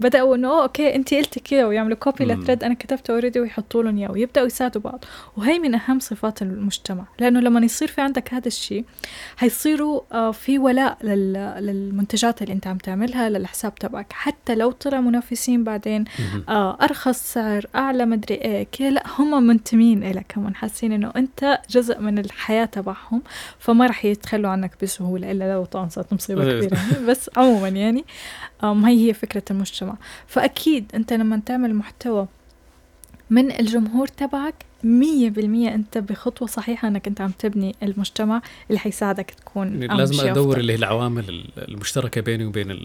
[0.00, 3.82] بدأوا إنه أوه okay انت قلتي كذا ويعملوا copy ل thread أنا كتبته already ويحطوا
[3.82, 5.04] لهم إياه ويبدأوا يساعدوا بعض.
[5.36, 8.84] وهي من أهم صفات المجتمع لأنه لما يصير في عندك هذا الشيء
[9.36, 10.98] حيصيروا آه في ولاء
[11.60, 14.12] للمنتجات اللي أنت عم تعملها للحساب تبعك.
[14.12, 16.04] حتى لو طلع منافسين بعدين
[16.48, 21.58] آه أرخص سعر أعلى مدري إيه كذا لا هم منتمين لك هم حاسين إنه أنت
[21.70, 23.22] جزء من الحياة تبعهم
[23.58, 26.78] فما راح يتخلوا عنك بسهولة إلا لو طبعا صارت مصيبه كبيرة.
[27.08, 28.04] بس عموما يعني
[28.62, 29.94] هي هي فكرة المجتمع
[30.26, 32.26] فأكيد أنت لما تعمل محتوى
[33.30, 39.30] من الجمهور تبعك مية بالمية أنت بخطوة صحيحة أنك أنت عم تبني المجتمع اللي حيساعدك
[39.30, 42.78] تكون يعني لازم أدور اللي هي العوامل المشتركة بيني وبين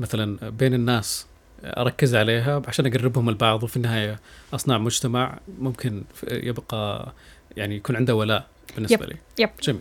[0.00, 1.26] مثلا بين الناس
[1.64, 4.20] أركز عليها عشان أقربهم البعض وفي النهاية
[4.54, 7.12] أصنع مجتمع ممكن يبقى
[7.56, 9.10] يعني يكون عنده ولاء بالنسبة يب.
[9.10, 9.50] لي يب.
[9.62, 9.80] جميل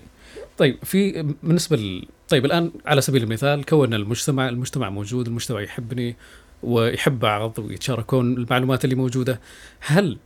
[0.57, 2.05] طيب في بالنسبة ل...
[2.29, 6.15] طيب الآن على سبيل المثال كون المجتمع المجتمع موجود المجتمع يحبني
[6.63, 9.39] ويحب بعض ويتشاركون المعلومات اللي موجودة
[9.79, 10.17] هل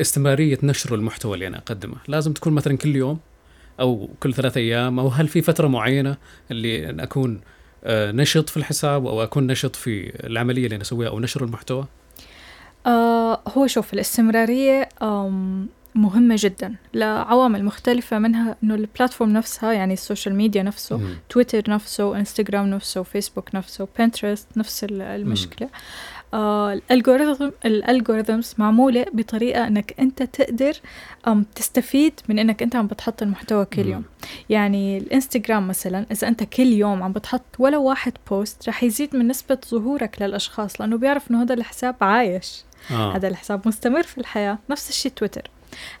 [0.00, 3.18] استمرارية نشر المحتوى اللي أنا أقدمه لازم تكون مثلا كل يوم
[3.80, 6.16] أو كل ثلاثة أيام أو هل في فترة معينة
[6.50, 7.40] اللي أن أكون
[7.84, 11.86] آه، نشط في الحساب أو أكون نشط في العملية اللي أنا أسويها أو نشر المحتوى؟
[12.86, 14.88] آه هو شوف الاستمرارية
[15.94, 16.74] مهمة جدا.
[16.94, 21.14] لعوامل مختلفة منها إنه ال platform نفسها يعني ال social media نفسه مم.
[21.28, 25.68] تويتر نفسه انستغرام نفسه فيسبوك نفسه بنترست نفس الشيء.
[26.34, 30.72] آه ال algorithm ال algorithms معمولة بطريقة إنك أنت تقدر
[31.26, 33.98] أم تستفيد من إنك أنت عم بتحط المحتوى كل يوم.
[33.98, 34.04] مم.
[34.50, 39.28] يعني الإنستغرام مثلا إذا أنت كل يوم عم بتحط ولو واحد post رح يزيد من
[39.28, 42.62] نسبة ظهورك للأشخاص لأنه بيعرف إنه هذا الحساب عايش.
[42.90, 43.16] آه.
[43.16, 44.58] هذا الحساب مستمر في الحياة.
[44.70, 45.50] نفس الشيء تويتر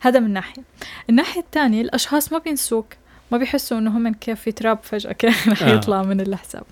[0.00, 0.62] هذا من ناحية
[1.10, 2.86] الناحية الثانية الأشخاص ما بينسوك
[3.30, 5.74] ما بيحسوا إنه هم كيف في trap فجأة كيف رح آه.
[5.74, 6.64] يطلع من الحساب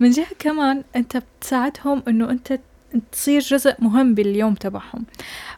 [0.00, 2.60] من جهة كمان أنت بتساعدهم إنه أنت
[3.12, 5.04] تصير جزء مهم باليوم تبعهم.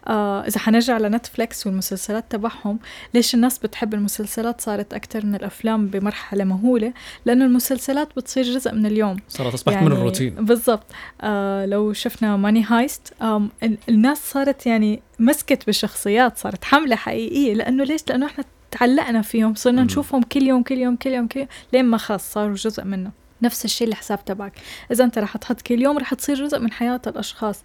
[0.09, 2.79] آه إذا حنرجع لنتفليكس والمسلسلات تبعهم
[3.15, 6.93] ليش الناس بتحب المسلسلات صارت أكتر من الأفلام بمرحلة مهولة؟
[7.27, 9.17] لأنه المسلسلات بتصير جزء من اليوم.
[9.29, 10.35] صارت أصبحت يعني من الروتين.
[10.35, 10.87] بالضبط.
[11.21, 13.49] آه لو شفنا ماني هايست آه
[13.89, 17.55] الناس صارت يعني مسكت بالشخصيات صارت حملة حقيقية.
[17.55, 21.41] لأنه ليش؟ لأنه إحنا تعلقنا فيهم صرنا نشوفهم كل يوم كل يوم كل يوم كل
[21.41, 23.22] يوم لين ما خلص صاروا جزء منه.
[23.43, 24.53] نفس الشيء الحساب تبعك.
[24.93, 27.63] إذا أنت رح تحط كل يوم رح تصير جزء من حياة الأشخاص.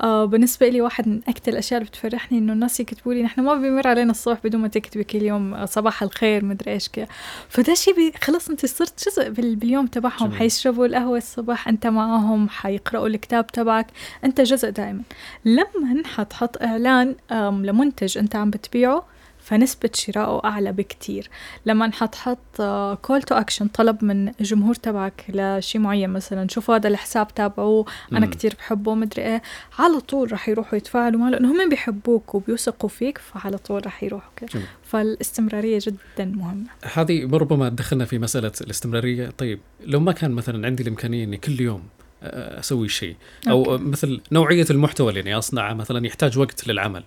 [0.00, 3.54] آه بالنسبة لي واحد من أكثر الأشياء اللي بتفرحني إنه الناس يكتبوا لي نحن ما
[3.54, 7.08] بيمر علينا الصبح بدون ما تكتبي كل يوم آه، صباح الخير مدري إيش كده
[7.48, 10.26] فده شيء خلص أنت صرت جزء باليوم تبعهم.
[10.26, 10.38] جميل.
[10.38, 13.86] حيشربوا القهوة الصبح أنت معاهم حيقرأوا الكتاب تبعك.
[14.24, 15.02] أنت جزء دائما
[15.44, 17.14] لما حتحط إعلان
[17.64, 19.04] لمنتج أنت عم بتبيعه
[19.50, 21.30] فنسبة شرائه أعلى بكتير.
[21.66, 22.62] لما حتحط
[23.02, 28.26] call to action طلب من الجمهور تبعك لشيء معين مثلا شوفوا هذا الحساب تابعوه أنا
[28.26, 28.32] مم.
[28.32, 29.42] كتير بحبه مدري إيه.
[29.78, 34.30] على طول رح يروحوا يتفاعلوا معه لأنه هم بيحبوك وبيوثقوا فيك فعلى طول رح يروحوا
[34.36, 34.60] كده.
[34.82, 36.66] فالاستمرارية جدا مهمة.
[36.94, 39.30] هذه ربما دخلنا في مسألة الاستمرارية.
[39.38, 41.82] طيب لو ما كان مثلا عندي الإمكانية إني كل يوم
[42.22, 43.16] أسوي شيء
[43.48, 43.84] أو أوكي.
[43.84, 47.04] مثل نوعية المحتوى اللي يعني أصنعه مثلا يحتاج وقت للعمل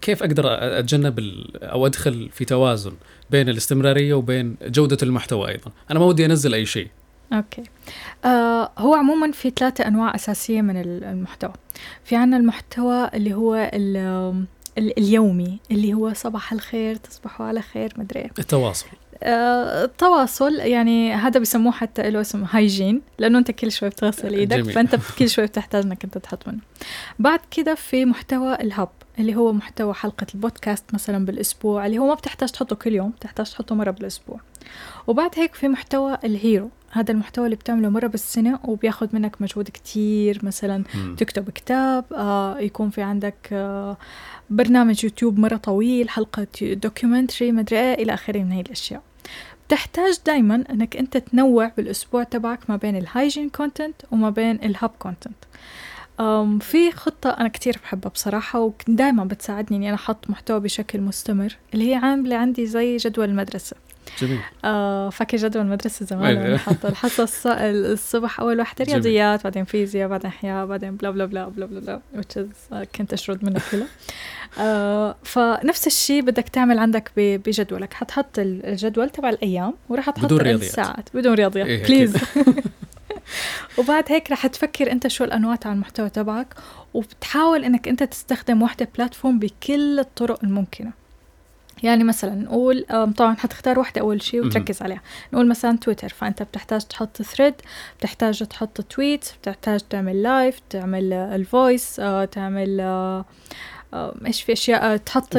[0.00, 0.44] كيف أقدر
[0.78, 1.18] أتجنب
[1.62, 2.92] أو أدخل في توازن
[3.30, 6.88] بين الاستمرارية وبين جودة المحتوى أيضا؟ أنا ما ودي أنزل أي شيء.
[7.32, 7.62] أوكي.
[8.24, 11.52] آه هو عموما في ثلاثة أنواع أساسية من المحتوى.
[12.04, 13.70] في عنا المحتوى اللي هو
[14.78, 18.30] اليومي اللي هو صباح الخير تصبحوا على خير مدري إيه.
[18.38, 18.86] التواصل.
[19.22, 24.56] آه التواصل يعني هذا بيسموه حتى له اسم هايجين لأنه أنت كل شوي بتغسل إيدك
[24.58, 24.72] جميل.
[24.72, 26.60] فأنت كل شوي بتحتاج إنك أنت تحط منه.
[27.18, 28.88] بعد كده في محتوى ال hub.
[29.18, 33.50] اللي هو محتوى حلقة البودكاست مثلا بالأسبوع اللي هو ما بتحتاج تحطه كل يوم بتحتاج
[33.50, 34.40] تحطه مرة بالأسبوع.
[35.06, 36.70] وبعد هيك في محتوى ال hero.
[36.90, 41.14] هذا المحتوى اللي بتعمله مرة بالسنة وبياخد منك مجهود كتير مثلا م.
[41.14, 43.96] تكتب كتاب آه يكون في عندك آه
[44.50, 49.02] برنامج يوتيوب مرة طويل حلقة documentary مدري إيه إلى آخره من هاي الأشياء.
[49.68, 54.69] بتحتاج دايما إنك أنت تنوع بالأسبوع تبعك ما بين ال hygiene content وما بين ال
[54.69, 55.36] hub content
[56.60, 61.90] في خطة أنا كتير بحبها بصراحة ودائما بتساعدني إني أنا أحط محتوى بشكل مستمر اللي
[61.90, 63.76] هي عاملة عندي زي جدول المدرسة
[64.22, 64.38] جميل.
[64.64, 66.56] آه فاكر جدول المدرسة زمان أيوة.
[66.56, 71.66] حط الحصة الصبح أول واحدة رياضيات بعدين فيزياء بعدين أحياء بعدين بلا بلا بلا بلا
[71.66, 73.86] بلا, بلا which is كنت أشرد منه كله.
[74.58, 77.94] آه فنفس الشيء بدك تعمل عندك بجدولك.
[77.94, 80.70] حتحط الجدول تبع الأيام وراح تحط بدون رياضيات.
[80.70, 82.16] الساعات بدون رياضيات إيه بليز
[83.78, 86.54] وبعد هيك رح تفكر انت شو الانواع تاع المحتوى تبعك
[86.94, 90.92] وبتحاول انك انت تستخدم وحدة platform بكل الطرق الممكنة.
[91.82, 92.84] يعني مثلا نقول
[93.16, 95.00] طبعا حتختار واحدة أول شيء وتركز عليها.
[95.32, 97.54] نقول مثلا تويتر فأنت بتحتاج تحط thread
[97.98, 103.24] بتحتاج تحط tweet بتحتاج تعمل live تعمل ال voice آه، تعمل آه، آه،
[103.94, 105.36] إيش في أشياء تحط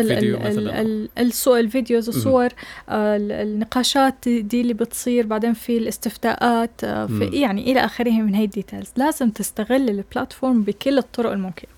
[1.19, 2.49] الصور ال videos الصور
[2.89, 5.25] النقاشات دي اللي بتصير.
[5.25, 8.89] بعدين في الاستفتاءات في يعني إلى آخره من هي ال details.
[8.97, 11.69] لازم تستغل ال platform بكل الطرق الممكنة.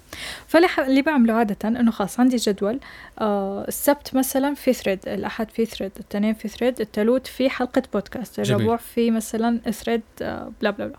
[0.47, 2.79] فاللي بعمله عادة إنه خلاص عندي جدول
[3.19, 8.39] آه السبت مثلا في thread الأحد في thread الاثنين في thread الثلاث في حلقة بودكاست
[8.39, 10.97] الربوع في مثلا thread آه blah blah blah.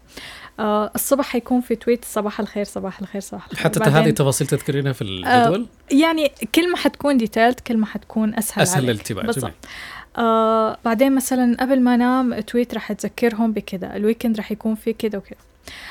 [0.61, 3.65] آه الصبح حيكون في tweet صباح الخير صباح الخير صباح الخير.
[3.65, 8.35] حتى هذه التفاصيل تذكرينها في الجدول؟ آه يعني كل ما حتكون detailed كل ما حتكون
[8.35, 9.53] أسهل أسهل الاتباع بالضبط.
[10.19, 14.93] آه بعدين مثلا قبل ما أنام tweet رح تذكرهم بكذا ال weekend رح يكون في
[14.93, 15.39] كذا وكذا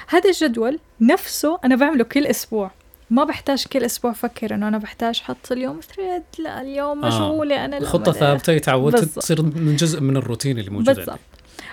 [0.07, 2.71] هذا الجدول نفسه أنا بعمله كل أسبوع.
[3.09, 7.65] ما بحتاج كل أسبوع أفكر إنه أنا بحتاج أحط اليوم thread لا اليوم مشغولة آه.
[7.65, 11.19] أنا حاطة ثابتة يتعود تصير من جزء من الروتين اللي موجود بالضبط.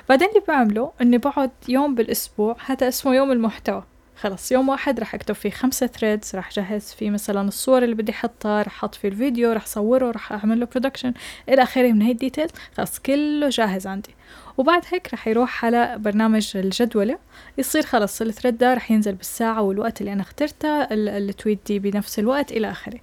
[0.09, 3.85] بعدين اللي بعمله إني بقعد يوم بالأسبوع هذا اسمه يوم المحتوى.
[4.17, 8.13] خلص يوم واحد رح أكتب فيه خمسة threads رح جهز فيه مثلا الصور اللي بدي
[8.13, 11.15] أحطها رح أحط فيه الفيديو رح صوره رح أعمل له production
[11.49, 12.51] إلى آخره من هي ال details.
[12.77, 14.15] خلص كله جاهز عندي.
[14.57, 17.19] وبعد هيك رح يروح على برنامج الجدولة.
[17.59, 21.79] يصير خلص ال thread ده رح ينزل بالساعة والوقت اللي أنا اخترته ال tweet دي
[21.79, 23.01] بنفس الوقت إلى آخره.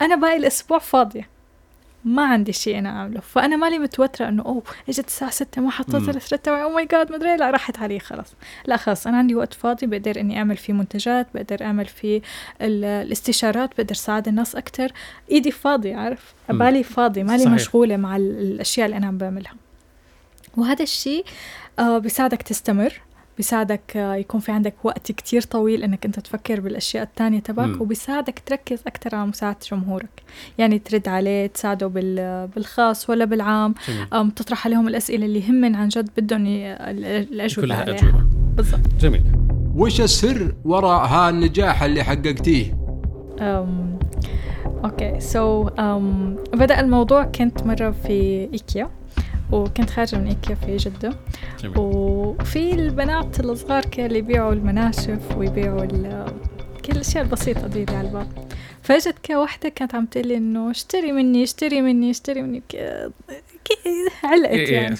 [0.00, 1.31] أنا باقي الأسبوع فاضية.
[2.04, 3.20] ما عندي شيء أنا أعمله.
[3.20, 6.86] فأنا مالي متوترة إنه oh إجت الساعة 6 ما حطيت ال thread تبعي أو my
[6.86, 8.34] God مدري لا راحت علي خلاص.
[8.66, 12.22] لا خلاص أنا عندي وقت فاضي بقدر إني أعمل فيه منتجات بقدر أعمل فيه
[12.60, 14.92] الاستشارات بقدر ساعد الناس أكثر
[15.30, 17.54] إيدي فاضي عارف؟ بالي فاضي مالي صحيح.
[17.54, 19.54] مشغولة مع الأشياء اللي أنا عم بعملها.
[20.56, 21.24] وهذا الشيء
[21.78, 23.00] آه بيساعدك تستمر.
[23.42, 28.42] بيساعدك آه، يكون في عندك وقت كتير طويل إنك أنت تفكر بالأشياء الثانية تبعك وبيساعدك
[28.46, 30.22] تركز أكثر على مساعدة جمهورك.
[30.58, 31.86] يعني ترد عليه تساعده
[32.54, 33.74] بالخاص ولا بالعام
[34.12, 37.94] أم تطرح عليهم الأسئلة اللي هم عن جد بدهم الأجوبة كلها عليها.
[37.94, 38.24] أجوبة.
[38.56, 38.80] بالضبط.
[39.00, 39.22] جميل.
[39.76, 42.76] وش السر وراء هالنجاح اللي حققتيه؟
[43.40, 43.98] أم
[44.84, 45.20] okay.
[45.20, 48.90] So so, um, بدأ الموضوع كنت مرة في إيكيا.
[49.52, 51.16] وكنت خارجة من إيكيا في جدة.
[51.60, 51.78] جميل.
[51.78, 55.86] وفي البنات الصغار اللي يبيعوا المناشف ويبيعوا
[56.84, 58.48] كل الأشياء البسيطة دي اللي على الباب.
[58.82, 62.62] فاجت كا واحدة كانت عم تقول لي إنه اشتري مني اشتري مني اشتري مني.
[64.24, 64.74] علقت إيه، إيه.
[64.74, 64.96] يعني.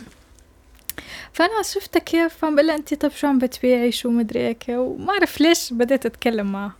[1.32, 5.12] فأنا شفتها كيف عم بقول لها أنت طب شو عم بتبيعي؟ شو مدري هيك وما
[5.12, 6.72] أعرف ليش بديت أتكلم معها.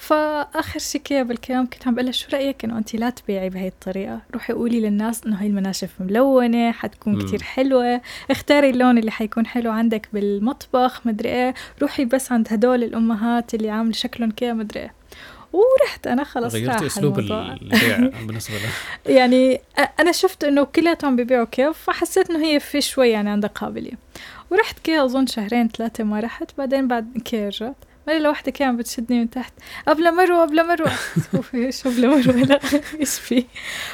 [0.00, 4.20] فآخر شي كده بالكلام كنت عم بقول شو رأيك إنه انت لا تبيعي بهي الطريقة؟
[4.34, 7.26] روحي قولي للناس إنه هاي المناشف ملونة حتكون.
[7.26, 8.00] كتير حلوة.
[8.30, 11.54] اختاري اللون اللي حيكون حلو عندك بالمطبخ مدري إيه.
[11.82, 14.94] روحي بس عند هدول الأمهات اللي عامل شكلهم كده مدري إيه.
[15.52, 19.60] ورحت أنا خلص غيرت أسلوب البيع بالنسبة له يعني
[20.00, 23.98] أنا شفت إنه كلياتهم بيبيعوا كيف فحسيت إنه هي في شوي يعني عندها قابلية.
[24.50, 26.50] ورحت كي أظن شهرين ثلاثة ما رحت.
[26.58, 29.52] بعدين بعد كي رجعت مرة واحدة كانت بتشدني من تحت.
[29.88, 30.92] أبلة مروة أبلة مروة
[31.54, 32.60] إيش أبلة مروة لا
[33.00, 33.44] إيش في؟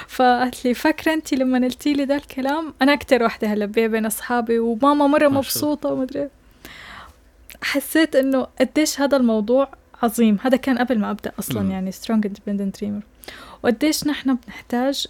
[0.09, 4.59] فقالت لي فاكرة أنت لما قلتي لي ذا الكلام؟ أنا أكتر واحدة هلأ بين أصحابي
[4.59, 6.29] وماما مرة مبسوطة ومدري
[7.63, 9.69] حسيت إنه قديش هذا الموضوع
[10.03, 10.39] عظيم.
[10.43, 13.03] هذا كان قبل ما أبدأ أصلا يعني strong independent dreamer
[13.63, 15.07] وقديش نحن بنحتاج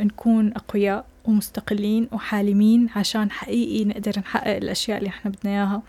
[0.00, 1.04] نكون أقوياء.
[1.28, 5.82] ومستقلين وحالمين عشان حقيقي نقدر نحقق الأشياء اللي إحنا بدنا إياها.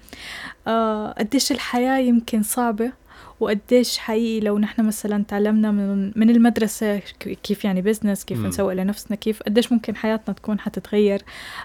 [0.67, 2.91] آه قديش الحياة يمكن صعبة؟
[3.39, 7.01] وقديش حقيقي لو نحن مثلا تعلمنا من من المدرسة
[7.43, 11.21] كيف يعني business كيف نسوق لنفسنا كيف قديش ممكن حياتنا تكون حتتغير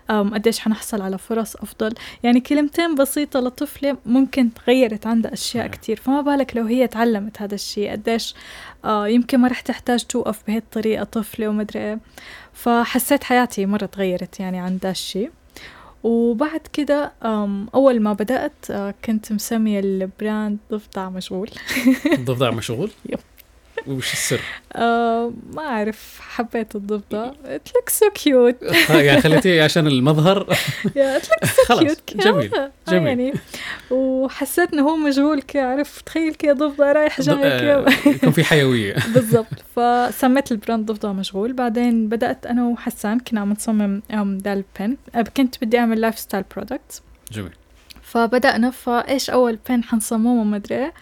[0.09, 1.95] قديش حنحصل على فرص أفضل.
[2.23, 5.97] يعني كلمتين بسيطة لطفلة ممكن تغيرت عندها أشياء كتير.
[5.97, 8.35] فما بالك لو هي تعلمت هذا الشيء قديش
[8.85, 11.99] آه يمكن ما رح تحتاج توقف بهي الطريقة طفلة ومدري إيه.
[12.53, 15.31] فحسيت حياتي مرة تغيرت يعني عن الشيء.
[16.05, 17.12] وبعد كده
[17.75, 21.51] أول ما بدأت آه، كنت مسمية ال brand ضفدع مشغول
[22.14, 23.19] ضفدع مشغول؟ yep
[23.87, 24.41] وش السر؟
[24.77, 28.91] آه ما أعرف حبيت الضفدع it looks so cute.
[28.91, 32.17] يعني خليتيه عشان المظهر؟ Yeah, it looks so cute.
[32.17, 33.07] جميل آه، جميل.
[33.07, 33.33] يعني.
[33.91, 38.95] وحسيت إنه هو مشغول كي عارف تخيل كي ضفدع رايح جاي آه، يكون في حيوية.
[39.15, 39.47] بالضبط.
[39.77, 41.53] فسميت البراند ضفدع مشغول.
[41.53, 44.03] بعدين بدأت أنا وحسان كنا عم نصمم
[44.45, 44.97] ذا ال pin
[45.37, 47.53] كنت بدي أعمل lifestyle products جميل.
[48.03, 50.93] فبدأنا فإيش أول pin حنصممه؟ ما أدري.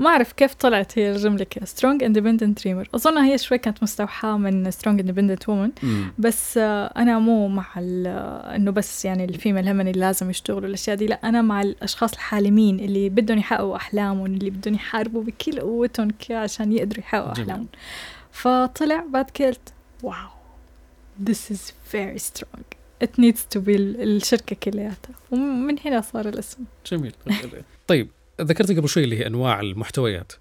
[0.00, 4.36] ما أعرف كيف طلعت هي الجملة كده strong independent dreamer أظن هي شوي كانت مستوحاة
[4.36, 5.70] من strong independent woman
[6.18, 10.68] بس آه، أنا مو مع آه، إنه بس يعني ال female هم اللي لازم يشتغلوا
[10.68, 11.06] الأشياء دي.
[11.06, 16.72] لا أنا مع الأشخاص الحالمين اللي بدهم يحققوا أحلامهم اللي بدهم يحاربوا بكل قوتهم عشان
[16.72, 17.66] يقدروا يحققوا أحلامهم.
[18.32, 20.28] فطلع بعد قلت wow
[21.24, 22.64] this is very strong.
[23.04, 25.14] It needs to be الشركة كلياتها.
[25.30, 26.64] ومن هنا صار الاسم.
[26.86, 27.12] جميل.
[27.86, 28.08] طيب
[28.40, 30.32] ذكرت قبل شوي اللي هي أنواع المحتويات.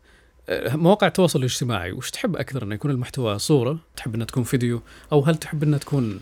[0.50, 4.82] أه، مواقع التواصل الاجتماعي وش تحب أكثر انه يكون المحتوى صورة؟ تحب إنها تكون فيديو؟
[5.12, 6.20] أو هل تحب إنها تكون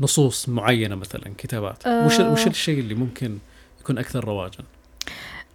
[0.00, 3.38] نصوص معينة مثلا كتابات؟ أه وش وش الشيء اللي ممكن
[3.80, 4.64] يكون أكثر رواجا؟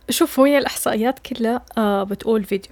[0.09, 2.71] شوف هي الإحصائيات كلها آه بتقول فيديو.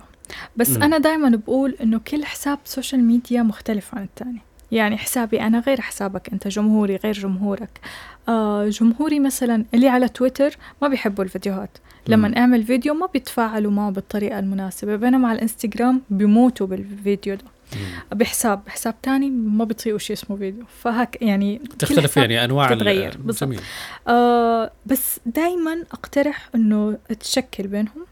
[0.56, 0.84] بس م.
[0.84, 4.42] أنا دائما بقول إنه كل حساب social media مختلف عن الثاني
[4.72, 7.80] يعني حسابي أنا غير حسابك أنت جمهوري غير جمهورك.
[8.30, 11.78] آه جمهوري مثلا اللي على تويتر ما بيحبوا الفيديوهات.
[12.08, 17.44] لما أعمل فيديو ما بيتفاعلوا معه بالطريقة المناسبة بينما على الإنستغرام بيموتوا بالفيديو ده.
[18.12, 20.66] بحساب بحساب تاني ما بيطيقوا شيء اسمه فيديو.
[20.82, 23.60] فهك يعني تختلف يعني أنواع تتغير بالضبط.
[24.08, 28.06] آه بس دائما أقترح إنه تشكل بينهم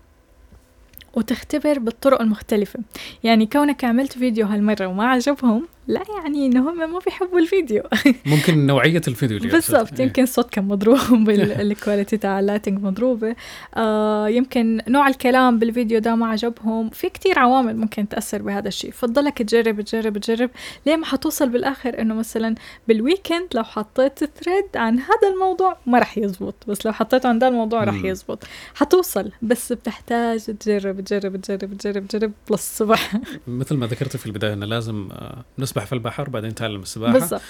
[1.13, 2.79] وتختبر بالطرق المختلفة.
[3.23, 7.83] يعني كونك عملت فيديو هالمرة وما عجبهم لا يعني انه هم ما بيحبوا الفيديو.
[8.25, 10.05] ممكن نوعية الفيديو اللي بالضبط إيه.
[10.05, 13.35] يمكن الصوت كان مضروب ال quality تاع ال lighting مضروبة.
[13.75, 16.89] آه يمكن نوع الكلام بالفيديو ده ما عجبهم.
[16.89, 18.91] في كتير عوامل ممكن تأثر بهذا الشيء.
[18.91, 20.49] فضلك تجرب تجرب تجرب
[20.85, 22.55] ليه ما حتوصل بالآخر إنه مثلا
[22.87, 26.55] بال weekend لو حطيت thread عن هذا الموضوع ما راح يزبط.
[26.67, 28.43] بس لو حطيته عن هذا الموضوع راح يزبط.
[28.75, 33.13] حتوصل بس بتحتاج تجرب تجرب تجرب تجرب تجرب للصبح.
[33.47, 35.45] مثل ما ذكرت في البداية إنه لازم آه،
[35.81, 37.13] نسبح في البحر بعدين تعلم السباحة.
[37.13, 37.41] بالضبط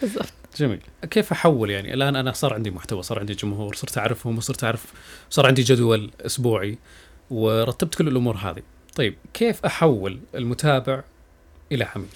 [0.00, 0.32] بالضبط.
[0.56, 0.80] جميل.
[1.10, 4.92] كيف أحول يعني؟ الآن أنا صار عندي محتوى صار عندي جمهور صرت أعرفهم وصرت أعرف
[5.30, 6.78] صار عندي جدول أسبوعي
[7.30, 8.62] ورتبت كل الأمور هذه.
[8.94, 11.02] طيب كيف أحول المتابع
[11.72, 12.08] إلى عميل؟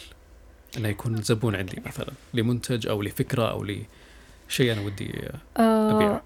[0.76, 5.12] إنه يكون زبون عندي مثلا لمنتج أو لفكرة أو لشيء أنا ودي
[5.56, 6.22] أبيعه.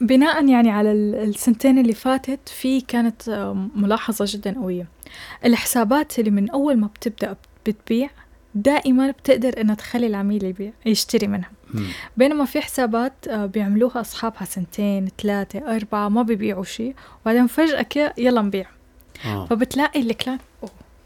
[0.00, 3.30] بناء يعني على السنتين اللي فاتت في كانت
[3.76, 4.86] ملاحظة جدا قوية.
[5.44, 7.36] الحسابات اللي من أول ما بتبدأ
[7.66, 8.10] بتبيع
[8.54, 11.50] دائما بتقدر إنها تخلي العميل يبيع يشتري منها.
[12.16, 16.94] بينما في حسابات آه، بيعملوها أصحابها سنتين ثلاثة أربعة ما بيبيعوا شيء.
[17.22, 18.66] وبعدين فجأة كده يلا نبيع.
[19.26, 19.46] آه.
[19.46, 20.42] فبتلاقي الكلاينت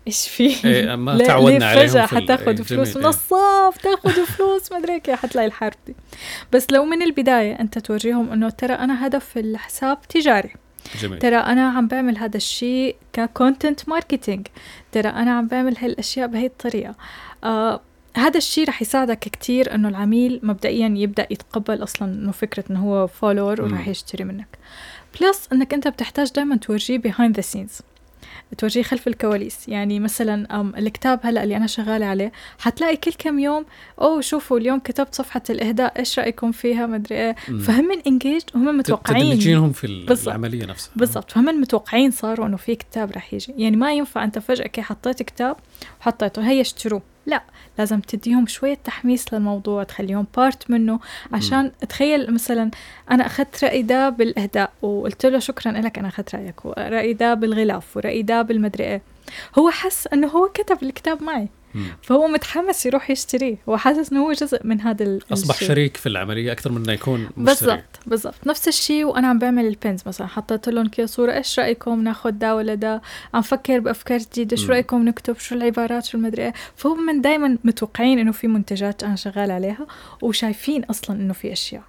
[0.07, 5.11] إيش في؟ إيه ما تعودنا عليهم فجأة حتاخذ فلوس؟ نصاف تاخذ فلوس ما أدري هيك
[5.11, 5.95] حتلاقي الحرب دي.
[6.53, 10.55] بس لو من البداية أنت تورجيهم إنه ترى أنا هدف الحساب تجاري.
[11.01, 11.19] جميل.
[11.19, 14.47] ترى أنا عم بعمل هذا الشيء ك content marketing
[14.93, 16.95] ترى أنا عم بعمل هالأشياء بهي الطريقة.
[17.45, 17.81] آه
[18.17, 23.07] هذا الشيء رح يساعدك كتير إنه العميل مبدئيا يبدأ يتقبل أصلا إنه فكرة إنه هو
[23.07, 24.59] follower وراح يشتري منك.
[25.21, 27.83] plus إنك أنت بتحتاج دائما تورجيه behind the scenes.
[28.59, 29.69] تورجيه خلف الكواليس.
[29.69, 33.65] يعني مثلا الكتاب هلأ اللي أنا شغالة عليه حتلاقي كل كم يوم
[34.01, 37.35] أوه شوفوا اليوم كتبت صفحة الإهداء إيش رأيكم فيها؟ ما أدري إيه.
[37.35, 39.31] فهم انجيج هم متوقعين.
[39.31, 39.87] تدمجينهم في
[40.27, 40.93] العملية نفسها.
[40.97, 41.31] بالضبط.
[41.31, 43.55] فهم متوقعين صاروا إنه في كتاب رح يجي.
[43.57, 45.57] يعني ما ينفع أنت فجأة كي حطيت كتاب
[46.01, 47.03] وحطيته هيا اشتروه.
[47.27, 47.43] لا
[47.79, 51.01] لازم تديهم شوية تحميس للموضوع تخليهم part منه.
[51.33, 51.87] عشان م.
[51.87, 52.71] تخيل مثلا
[53.11, 56.65] أنا أخذت رأي ده بالإهداء وقلت له شكرا لك أنا أخذت رأيك.
[56.65, 59.03] ورأي ده بالغلاف ورأي ده بالمدري إيه.
[59.59, 61.49] هو حس أنه هو كتب الكتاب معي.
[62.03, 65.69] فهو متحمس يروح يشتريه هو حاسس إنه هو جزء من هذا أصبح الشيء.
[65.69, 68.35] شريك في العملية أكثر من إنه يكون بالضبط بالضبط.
[68.47, 70.27] نفس الشيء وأنا عم بعمل البنز مثلا.
[70.27, 71.33] حطيت لهم كذا صورة.
[71.33, 73.03] إيش رأيكم؟ ناخذ ده ولا ده؟
[73.35, 74.57] عم فكر بأفكار جديدة.
[74.57, 79.03] شو رأيكم نكتب؟ شو العبارات؟ شو المدري إيه؟ فهم من دائما متوقعين إنه في منتجات
[79.03, 79.87] أنا شغال عليها
[80.23, 81.83] وشايفين أصلا إنه في أشياء.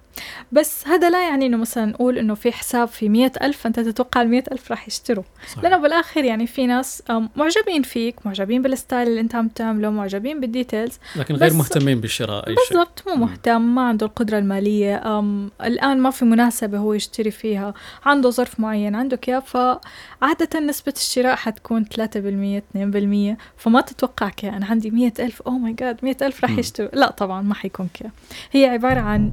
[0.52, 4.22] بس هذا لا يعني إنه مثلا نقول إنه في حساب في مية ألف أنت تتوقع
[4.22, 5.24] المية ألف راح يشتروا.
[5.48, 5.64] صحيح.
[5.64, 7.02] لأنه بالآخر يعني في ناس
[7.36, 12.00] معجبين فيك معجبين بال style اللي أنت عم تعمله معجبين بال details لكن غير مهتمين
[12.00, 12.76] بالشراء أي شيء.
[12.78, 17.74] بالضبط مو مهتم ما عنده القدرة المالية أم الآن ما في مناسبة هو يشتري فيها
[18.04, 21.88] عنده ظرف معين عنده كيف فعادة نسبة الشراء حتكون 3%
[23.36, 26.88] 2% فما تتوقع كي أنا عندي مية ألف oh my God مية ألف راح يشتروا.
[26.92, 28.04] لا طبعا ما حيكون كي
[28.52, 29.30] هي عبارة عن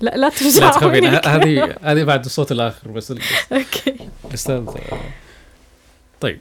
[0.00, 0.78] لا لا تفزع
[1.26, 3.10] هذه هذه بعد الصوت الآخر بس
[3.52, 3.96] أوكي.
[4.24, 4.66] الاستاذ
[6.20, 6.40] طيب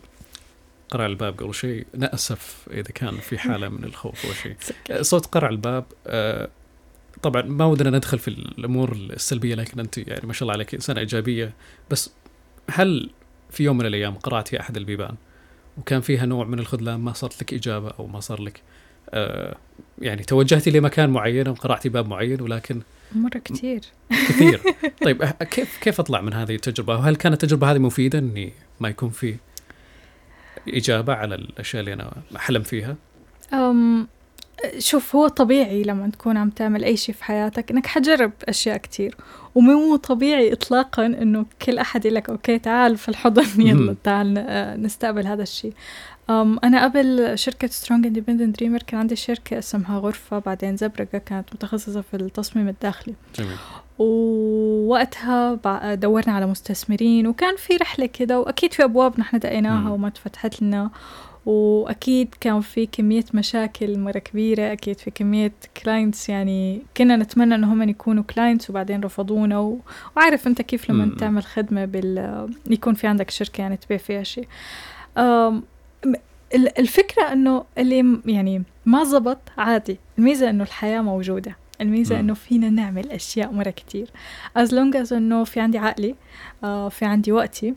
[0.89, 1.85] قرع الباب قبل شيء.
[1.93, 4.55] نأسف إذا كان في حالة من الخوف أو شيء.
[5.01, 6.49] صوت قرع الباب آه،
[7.21, 10.99] طبعا ما ودنا ندخل في الأمور السلبية لكن أنت يعني ما شاء الله عليك إنسانة
[10.99, 11.53] إيجابية.
[11.91, 12.11] بس
[12.69, 13.09] هل
[13.51, 15.15] في يوم من الأيام قرأتي أحد البيبان؟
[15.77, 18.61] وكان فيها نوع من الخذلان ما صارت لك إجابة أو ما صار لك
[20.01, 22.81] آه، يعني توجهتي لمكان معين وقرأتي باب معين ولكن
[23.15, 24.61] مرة كثير كثير.
[25.05, 29.09] طيب كيف كيف أطلع من هذه التجربة؟ وهل كانت التجربة هذه مفيدة إني ما يكون
[29.09, 29.35] في
[30.67, 32.95] إجابة على الأشياء اللي أنا أحلم فيها؟
[33.53, 34.07] أم
[34.77, 39.15] شوف هو طبيعي لما تكون عم تعمل أي شيء في حياتك إنك حتجرب أشياء كتير.
[39.55, 44.33] ومو طبيعي إطلاقا إنه كل أحد يقول لك okay تعال في الحضن يلا تعال
[44.81, 45.73] نستقبل هذا الشيء.
[46.29, 51.53] أم أنا قبل شركة Strong Independent Dreamer كان عندي شركة اسمها غرفة بعدين زبرقة كانت
[51.53, 53.15] متخصصة في التصميم الداخلي.
[53.35, 53.57] جميل.
[53.99, 55.55] ووقتها
[55.95, 60.89] دورنا على مستثمرين وكان في رحلة كده وأكيد في أبواب نحن دقيناها وما تفتحت لنا.
[61.45, 65.51] وأكيد كان في كمية مشاكل مرة كبيرة أكيد في كمية
[65.83, 69.59] clients يعني كنا نتمنى إن هم يكونوا clients وبعدين رفضونا.
[69.59, 69.79] و...
[70.17, 74.47] وعارف أنت كيف لما تعمل خدمة بال يكون في عندك شركة يعني تبيع فيها شيء.
[76.55, 79.97] الفكرة إنه اللي يعني ما زبط عادي.
[80.17, 81.55] الميزة إنه الحياة موجودة.
[81.81, 84.07] الميزة إنه فينا نعمل أشياء مرة كتير.
[84.59, 86.15] As long as إنه في عندي عقلي
[86.63, 87.73] آه في عندي وقتي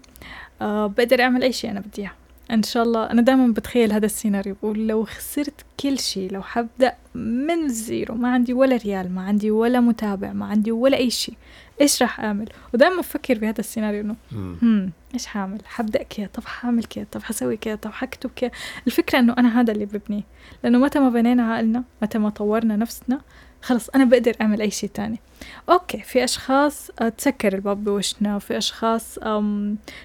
[0.63, 2.13] آه بقدر أعمل أي شيء أنا بدي إياه.
[2.51, 4.57] إن شاء الله أنا دائما بتخيل هذا السيناريو.
[4.63, 9.51] بقول لو خسرت كل شيء لو حبدأ من الزيرو ما عندي ولا ريال ما عندي
[9.51, 11.35] ولا متابع ما عندي ولا أي شيء
[11.81, 16.85] إيش راح أعمل؟ ودائما بفكر بهذا السيناريو إنه هم إيش حاعمل حبدأ كذا طب حاعمل
[16.85, 18.51] كذا طب حسوي كذا طب حكتب كذا.
[18.87, 20.23] الفكرة إنه أنا هذا اللي ببنيه.
[20.65, 23.21] لأنه متى ما بنينا عقلنا متى ما طورنا نفسنا
[23.63, 25.21] خلص أنا بقدر أعمل أي شيء تاني.
[25.69, 29.19] okay في أشخاص آه، تسكر الباب بوشنا في أشخاص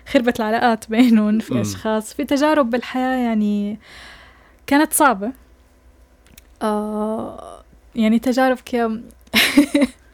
[0.07, 3.79] خربت العلاقات بينهم في أشخاص في تجارب بالحياة يعني
[4.67, 5.31] كانت صعبة.
[6.61, 7.63] آه
[7.95, 9.01] يعني تجارب كم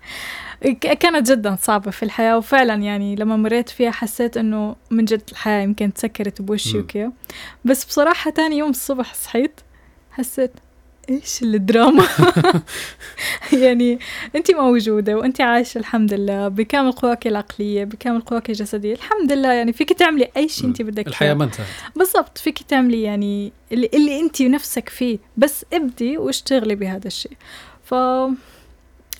[0.72, 5.64] كانت جدا صعبة في الحياة وفعلا يعني لما مريت فيها حسيت إنه من جد الحياة
[5.64, 7.12] يمكن تسكرت بوشي وكذا
[7.66, 9.62] بس بصراحة تاني يوم الصبح صحيت
[10.12, 10.52] حسيت
[11.10, 12.08] إيش الدراما؟
[13.64, 14.00] يعني
[14.36, 19.74] انت موجودة وانت عايشة الحمد لله بكامل قواك العقلية بكامل قواك الجسدية؟ الحمد لله يعني
[19.74, 21.68] فيك تعملي أي شيء انت بدك الحياة ما انتهت.
[21.96, 27.38] بالضبط فيك تعملي يعني اللي, اللي انت نفسك فيه بس ابدي واشتغلي بهذا الشيء.
[27.84, 27.94] ف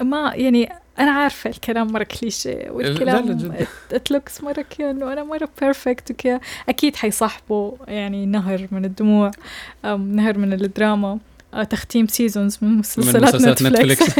[0.02, 3.66] ما يعني أنا عارفة الكلام مرة كليشيه والكلام لا،.
[3.92, 9.32] it looks مرة انه أنا مرة perfect وكده أكيد حيصاحبوا يعني نهر من الدموع
[9.84, 11.20] نهر من الدراما
[11.54, 14.18] آه، تختيم seasons من مسلسلات, مسلسلات نتفليكس,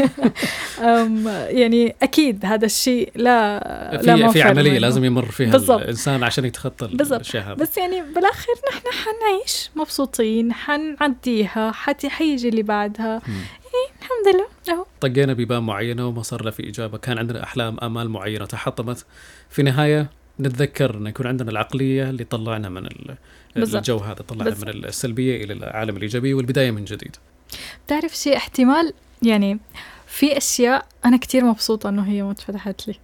[1.60, 3.58] يعني أكيد هذا الشيء لا
[3.92, 4.78] لا في في مفر عملية منه.
[4.78, 5.80] لازم يمر فيها بالضبط.
[5.80, 6.86] الإنسان عشان يتخطى.
[6.86, 13.22] الأشياء هذه بس يعني بالآخر نحن حنعيش مبسوطين حنعديها حتي حيجي اللي بعدها
[13.74, 13.94] مم.
[14.02, 18.08] الحمد لله أهو طقينا بيبان معينة وما صار له في إجابة كان عندنا أحلام آمال
[18.08, 19.04] معينة تحطمت
[19.50, 20.10] في النهايه
[20.40, 22.88] نتذكر ان يكون عندنا العقلية اللي طلعنا من.
[23.56, 24.68] الجو هذا طلعنا بالضبط.
[24.74, 27.16] من السلبية إلى العالم الإيجابي والبداية من جديد
[27.86, 29.58] بتعرف شيء احتمال يعني
[30.06, 32.94] في أشياء أنا كتير مبسوطة إنه هي ما اتفتحت لي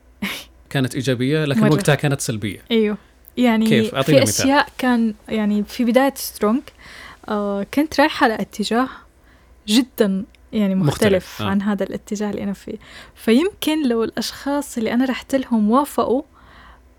[0.70, 1.72] كانت إيجابية لكن مرة.
[1.72, 2.96] وقتها كانت سلبية أيوه
[3.36, 4.44] يعني كيف؟ أعطينا في مثال.
[4.44, 6.62] أشياء كان يعني في بداية سترونج
[7.28, 8.88] آه كنت رايحة لاتجاه
[9.68, 11.42] جدا يعني مختلف، مختلف.
[11.42, 11.46] آه.
[11.46, 12.78] عن هذا الاتجاه اللي أنا فيه.
[13.14, 16.22] فيمكن لو الأشخاص اللي أنا رحت لهم وافقوا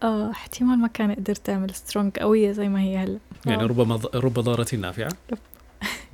[0.03, 3.19] آه احتمال ما كان قدرت أعمل سترونج قوية زي ما هي هلأ.
[3.45, 3.65] يعني آه.
[3.65, 5.37] ربما رب ضاره نافعه يب.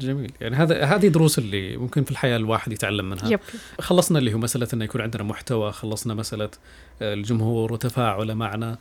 [0.02, 0.32] جميل.
[0.42, 3.30] يعني هذا هذه دروس اللي ممكن في الحياة الواحد يتعلم منها.
[3.30, 3.40] يب.
[3.80, 6.50] خلصنا اللي هو مسألة أنه يكون عندنا محتوى خلصنا مسألة
[7.02, 8.78] آه، الجمهور وتفاعله معنا.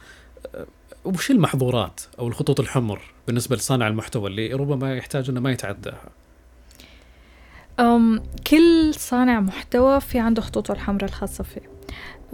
[0.54, 0.66] آه،
[1.04, 6.08] وش المحظورات أو الخطوط الحمر بالنسبة لصانع المحتوى اللي ربما يحتاج أنه ما يتعداها؟
[7.80, 11.60] أم كل صانع محتوى في عنده خطوطه الحمراء الخاصة فيه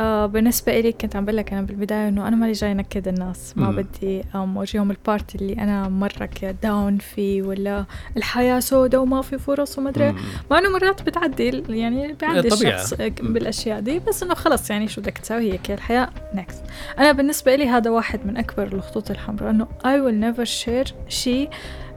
[0.01, 3.53] آه بالنسبة إلي كنت عم بقول لك أنا بالبداية إنه أنا مالي جاي نكد الناس
[3.57, 3.77] ما مم.
[3.77, 6.29] بدي أم أورجيهم ال part اللي أنا مرة
[6.63, 7.85] down فيه ولا
[8.17, 10.15] الحياة سودة وما في فرص وما أدري إيه.
[10.51, 12.75] مع إنه مرات بتعدي يعني بيعدي طبيعة.
[12.75, 16.63] الشخص بالأشياء دي بس إنه خلص يعني شو بدك تسوي هي الحياة next
[16.99, 21.51] أنا بالنسبة لي هذا واحد من أكبر الخطوط الحمراء إنه I will never share شيء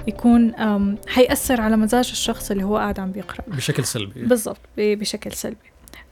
[0.08, 0.53] يكون
[1.08, 3.45] حيأثر على مزاج الشخص اللي هو قاعد عم بيقرأ.
[3.47, 4.26] بشكل سلبي.
[4.26, 5.72] بالضبط بشكل سلبي.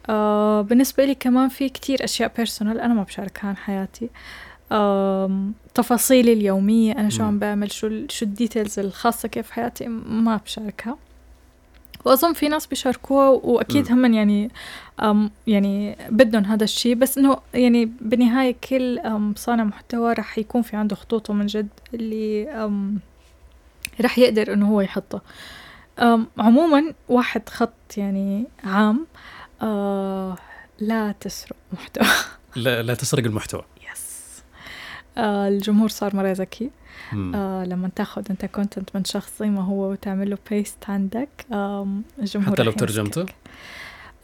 [0.09, 4.09] آه بالنسبة لي كمان في كتير أشياء personal أنا ما بشاركها عن حياتي.
[4.71, 7.23] آم، تفاصيلي اليومية أنا شو.
[7.23, 10.97] عم بعمل شو شو ال details الخاصة كيف حياتي ما بشاركها.
[12.05, 14.51] وأظن في ناس بيشاركوها وأكيد هم يعني
[15.47, 16.95] يعني بدهم هذا الشيء.
[16.95, 18.99] بس إنه يعني بالنهاية كل
[19.35, 22.49] صانع محتوى رح يكون في عنده خطوطه من جد اللي
[24.01, 25.21] رح يقدر إنه هو يحطها
[25.99, 29.07] أم عموما واحد خط يعني عام
[29.61, 30.37] آه
[30.79, 32.07] لا تسرق محتوى.
[32.55, 33.61] لا, لا تسرق المحتوى.
[33.91, 34.41] يس
[35.17, 36.71] آه الجمهور صار مرة ذكي.
[37.13, 42.03] آه لما تاخذ أنت content من شخص زي ما هو وتعمل له paste عندك آم
[42.19, 42.71] الجمهور حتى لو.
[42.71, 43.25] ترجمته؟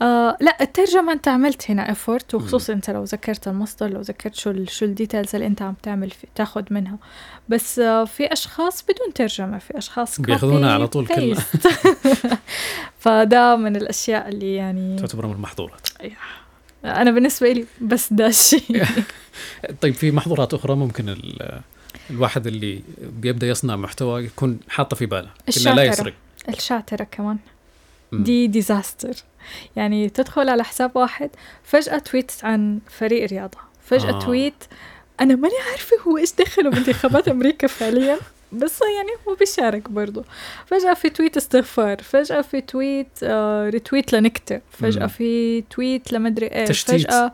[0.01, 4.65] آه لا الترجمة أنت عملت هنا effort وخصوصا أنت لو ذكرت المصدر لو ذكرت شو
[4.65, 6.97] شو ال details اللي أنت عم تعمل في تاخذ منها.
[7.49, 11.43] بس آه في أشخاص بدون ترجمة في أشخاص بياخذونها على طول كلمة.
[12.99, 15.87] فده من الأشياء اللي يعني تعتبر من المحظورات.
[16.85, 18.85] أنا بالنسبة لي بس ده الشيء.
[19.81, 21.59] طيب في محظورات أخرى ممكن ال-
[22.09, 25.83] الواحد اللي بيبدأ يصنع محتوى يكون حاطه في باله إنه لا.
[25.83, 26.13] يسرق.
[26.49, 27.37] الشاترة كمان.
[28.13, 29.13] دي disaster
[29.75, 31.29] يعني تدخل على حساب واحد
[31.63, 34.19] فجأة tweet عن فريق رياضة فجأة آه.
[34.19, 34.63] tweet
[35.21, 38.17] أنا ماني عارفة هو إيش دخله بانتخابات أمريكا فعليا
[38.51, 40.25] بس يعني هو بيشارك برضه
[40.65, 45.07] فجأة في tweet استغفار فجأة في tweet آه retweet لنكتة فجأة مم.
[45.07, 47.01] في tweet لمدري إيش تشتيت.
[47.01, 47.31] فجأة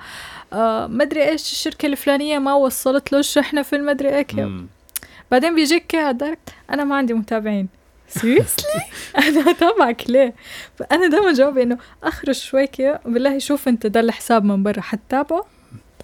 [0.53, 4.25] آه مدري إيش الشركة الفلانية ما وصلت له الشحنة في المدري إيه.
[5.31, 7.67] بعدين بيجيك ال direct أنا ما عندي متابعين
[8.07, 8.81] seriously
[9.27, 10.33] أنا اتابعك ليه
[10.75, 15.45] فانا دائما جوابي إنه أخرج شوي كده بالله شوف أنت ده الحساب من برا حتتابعه؟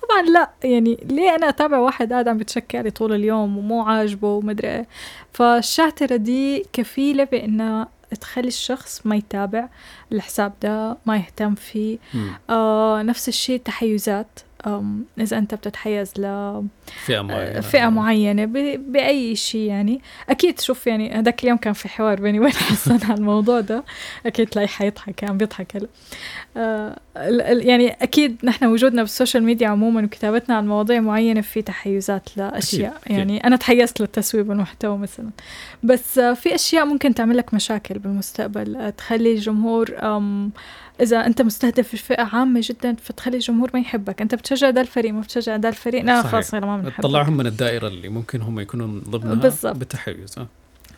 [0.01, 4.27] طبعا لا يعني ليه أنا أتابع واحد قاعد عم بتشكي علي طول اليوم ومو عاجبه
[4.27, 4.87] ومدري إيه؟
[5.33, 7.87] فالشاترة دي كفيلة بانها
[8.21, 9.69] تخلي الشخص ما يتابع
[10.11, 11.97] الحساب ده ما يهتم فيه.
[12.49, 14.39] آه نفس الشيء تحيزات.
[15.19, 16.23] إذا أنت بتتحيز ل
[17.05, 17.59] فئة معينة.
[17.61, 18.45] فئة معينة
[18.77, 20.01] بأي شيء يعني.
[20.29, 23.83] أكيد شوف يعني هذاك اليوم كان في حوار بيني وبين حسن على الموضوع ده.
[24.25, 25.75] أكيد تلاقي حيضحك عم بيضحك.
[25.75, 25.87] هلا
[26.57, 26.99] آه
[27.49, 33.17] يعني أكيد نحن وجودنا بالسوشيال ميديا عموما وكتابتنا عن مواضيع معينة في تحيزات لأشياء أكيد.
[33.17, 35.29] يعني أنا تحيزت للتسويب المحتوى مثلا.
[35.83, 38.75] بس آه في أشياء ممكن تعمل لك مشاكل بالمستقبل.
[38.75, 39.95] آه تخلي الجمهور
[41.01, 45.13] أم إذا أنت مستهدف فئة عامة جدا فتخلي الجمهور ما يحبك أنت بتشجع ده الفريق
[45.13, 46.21] ما بتشجع ده الفريق لا.
[46.23, 49.75] خلاص يلا ما بنحبك تطلعهم من الدائرة اللي ممكن هم يكونون ضمنها بالضبط.
[49.75, 50.47] بالتحيز آه.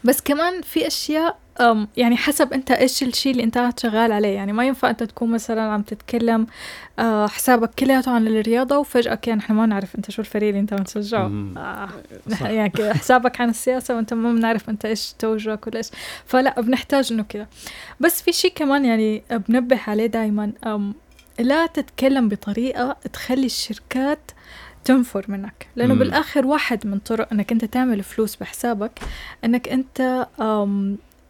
[0.04, 4.36] بس كمان في أشياء أم يعني حسب أنت إيش الشيء اللي أنت شغال عليه.
[4.36, 6.48] يعني ما ينفع أنت تكون مثلا عم تتكلم
[7.00, 10.74] آه حسابك كلياته عن الرياضة وفجأة كان نحن ما نعرف أنت شو الفريق اللي أنت
[10.74, 11.32] بتشجعه.
[11.58, 11.90] آه
[12.42, 15.90] يعني حسابك عن السياسة وأنت ما بنعرف أنت إيش توجهك ولا إيش
[16.26, 17.48] فلا بنحتاج إنه كذا
[18.00, 20.52] بس في شيء كمان يعني بنبه عليه دائما
[21.40, 24.32] لا تتكلم بطريقة تخلي الشركات
[24.86, 26.00] تنفر منك لأنه مم.
[26.00, 29.00] بالآخر واحد من طرق أنك أنت تعمل فلوس بحسابك
[29.46, 30.28] أنك أنت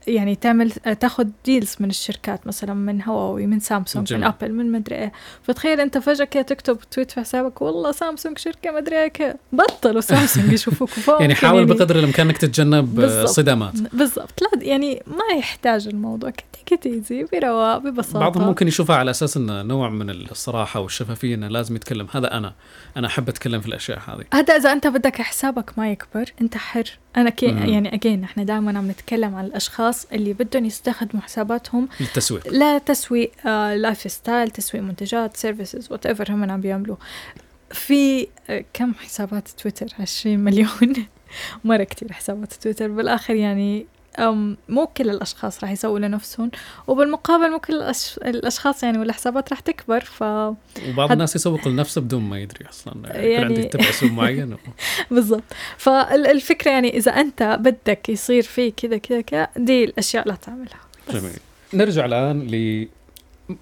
[0.08, 4.22] يعني تعمل تاخذ deals من الشركات مثلا من هواوي من سامسونج جميل.
[4.22, 5.12] من ابل من مدري إيه.
[5.43, 9.38] فتخيل أنت فجأة كده تكتب tweet في حسابك والله سامسونج شركة مدري إيه كده.
[9.51, 13.28] بطلوا سامسونج يشوفوك فوق يعني حاول بقدر الإمكان إنك تتجنب بالضبط.
[13.28, 13.74] صدامات.
[13.93, 14.41] بالضبط.
[14.41, 16.34] لا يعني ما يحتاج الموضوع.
[16.66, 18.20] كده take it easy برواق ببساطة.
[18.20, 22.08] بعضهم ممكن يشوفها على أساس إنه نوع من الصراحة والشفافية إنه لازم يتكلم.
[22.12, 22.54] هذا أنا.
[22.97, 24.24] أنا أحب أتكلم في الأشياء هذه.
[24.34, 26.97] هذا إذا أنت بدك حسابك ما يكبر أنت حر.
[27.18, 27.45] أنا كي.
[27.45, 32.48] يعني again إحنا دائما عم نتكلم عن الأشخاص اللي بدهم يستخدموا حساباتهم للتسويق.
[32.48, 36.96] لا تسويق آه lifestyle تسويق منتجات services whatever هم عم بيعملوا.
[37.72, 40.70] في آه كم حسابات تويتر؟ 20 مليون.
[41.64, 42.88] مرة كتير حسابات تويتر.
[42.88, 43.86] بالآخر يعني
[44.70, 46.51] مو كل الأشخاص راح يسووا لنفسهم
[46.88, 48.18] وبالمقابل مو كل الأش...
[48.18, 53.18] الأشخاص يعني والحسابات راح تكبر ف وبعض الناس يسوق لنفسه بدون ما يدري أصلا يعني
[53.18, 54.57] يكون يعني- عندي يتبع معين و...
[55.16, 55.43] بالضبط.
[55.78, 60.80] فالفكرة يعني إذا أنت بدك يصير في كذا كذا كذا دي الأشياء لا تعملها.
[61.09, 61.16] بس.
[61.16, 61.39] جميل.
[61.74, 62.47] نرجع الآن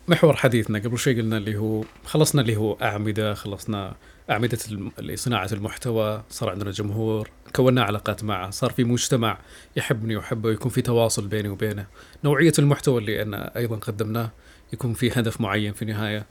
[0.07, 3.93] لمحور حديثنا قبل شوي قلنا اللي هو خلصنا اللي هو أعمدة خلصنا
[4.31, 4.57] أعمدة
[4.99, 9.37] لصناعة المحتوى صار عندنا جمهور كونا علاقات معه صار في مجتمع
[9.75, 11.85] يحبني ويحبه يكون في تواصل بيني وبينه.
[12.23, 14.31] نوعية المحتوى اللي أنا أيضا قدمناه
[14.73, 16.25] يكون في هدف معين في النهاية.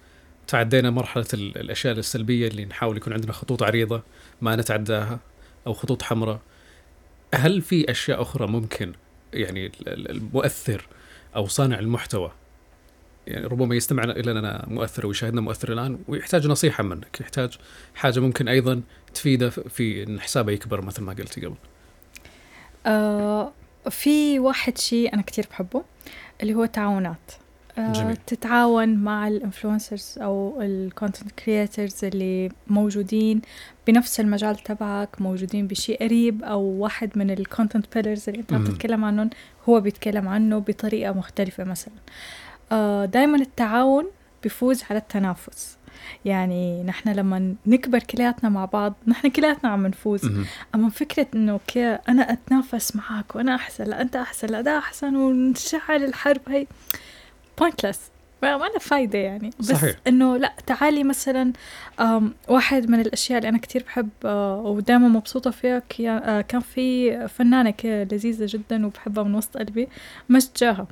[0.46, 4.02] تعدينا مرحلة ال- الأشياء السلبية اللي نحاول يكون عندنا خطوط عريضة
[4.40, 5.20] ما نتعداها
[5.66, 6.40] أو خطوط حمراء.
[7.34, 8.92] هل في أشياء أخرى ممكن
[9.32, 10.86] يعني ال- ال- المؤثر
[11.36, 12.32] أو صانع المحتوى
[13.30, 17.58] يعني ربما يستمع لنا مؤثر ويشاهدنا مؤثر الآن ويحتاج نصيحة منك يحتاج
[17.94, 18.80] حاجة ممكن أيضا
[19.14, 21.56] تفيده في إن حسابه يكبر مثل ما قلتي قبل
[22.86, 23.52] آه
[23.90, 25.82] في واحد شيء أنا كتير بحبه
[26.42, 27.32] اللي هو تعاونات
[27.78, 28.16] آه جميل.
[28.16, 33.42] تتعاون مع ال influencers أو ال content creators اللي موجودين
[33.86, 38.64] بنفس المجال تبعك موجودين بشيء قريب أو واحد من ال content pillars اللي أنت عم.
[38.64, 39.30] تتكلم عنهم
[39.68, 42.39] هو بيتكلم عنه بطريقة مختلفة مثلا آه
[43.04, 44.06] دائما التعاون
[44.42, 45.76] بيفوز على التنافس.
[46.24, 50.30] يعني نحن لما نكبر كلياتنا مع بعض نحن كلياتنا عم نفوز.
[50.74, 51.60] أما فكرة إنه
[52.08, 56.66] أنا أتنافس معك وأنا أحسن لا أنت أحسن لا ده أحسن ونشعل الحرب هي
[57.58, 58.00] بوينتلس
[58.42, 59.50] ما لها فايدة يعني.
[59.60, 59.96] بس صحيح.
[60.06, 61.52] إنه لا تعالي مثلا
[62.48, 67.74] واحد من الأشياء اللي أنا كتير بحب آه، ودائما مبسوطة فيها آه، كان في فنانة
[67.84, 69.88] لذيذة جدا وبحبها من وسط قلبي
[70.28, 70.86] مجد جاها.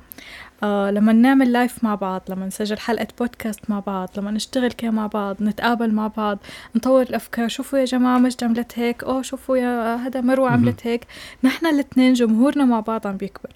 [0.63, 4.91] آه لما نعمل لايف مع بعض لما نسجل حلقة بودكاست مع بعض لما نشتغل كده
[4.91, 6.39] مع بعض نتقابل مع بعض
[6.75, 10.49] نطور الأفكار شوفوا يا جماعة مجد عملت هيك أوه شوفوا يا هذا مروة.
[10.49, 11.05] عملت هيك.
[11.43, 13.49] نحن الاثنين جمهورنا مع بعض عم بيكبر.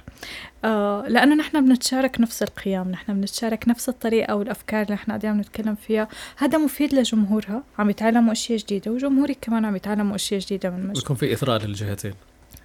[0.65, 5.39] آه لأنه نحن بنتشارك نفس القيم نحن بنتشارك نفس الطريقة والأفكار اللي نحن قاعدين عم
[5.39, 6.07] نتكلم فيها.
[6.37, 10.95] هذا مفيد لجمهورها عم يتعلموا أشياء جديدة وجمهوري كمان عم يتعلموا أشياء جديدة من مجد
[10.95, 12.13] بيكون في إثراء للجهتين.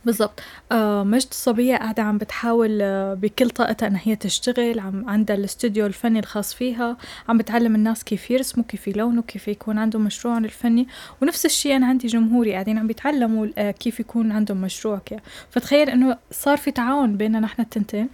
[0.05, 0.40] بالضبط.
[0.72, 5.86] آه مجد صبية قاعدة عم بتحاول آه بكل طاقتها إن هي تشتغل عم عندها الاستوديو
[5.86, 6.96] الفني الخاص فيها
[7.28, 10.88] عم بتعلم الناس كيف يرسموا كيف يلونوا كيف يكون عندهم مشروعهم الفني
[11.22, 15.90] ونفس الشيء أنا عندي جمهوري قاعدين عم بيتعلموا آه كيف يكون عندهم مشروع كده فتخيل
[15.90, 18.09] إنه صار في تعاون بيننا نحن التنتين.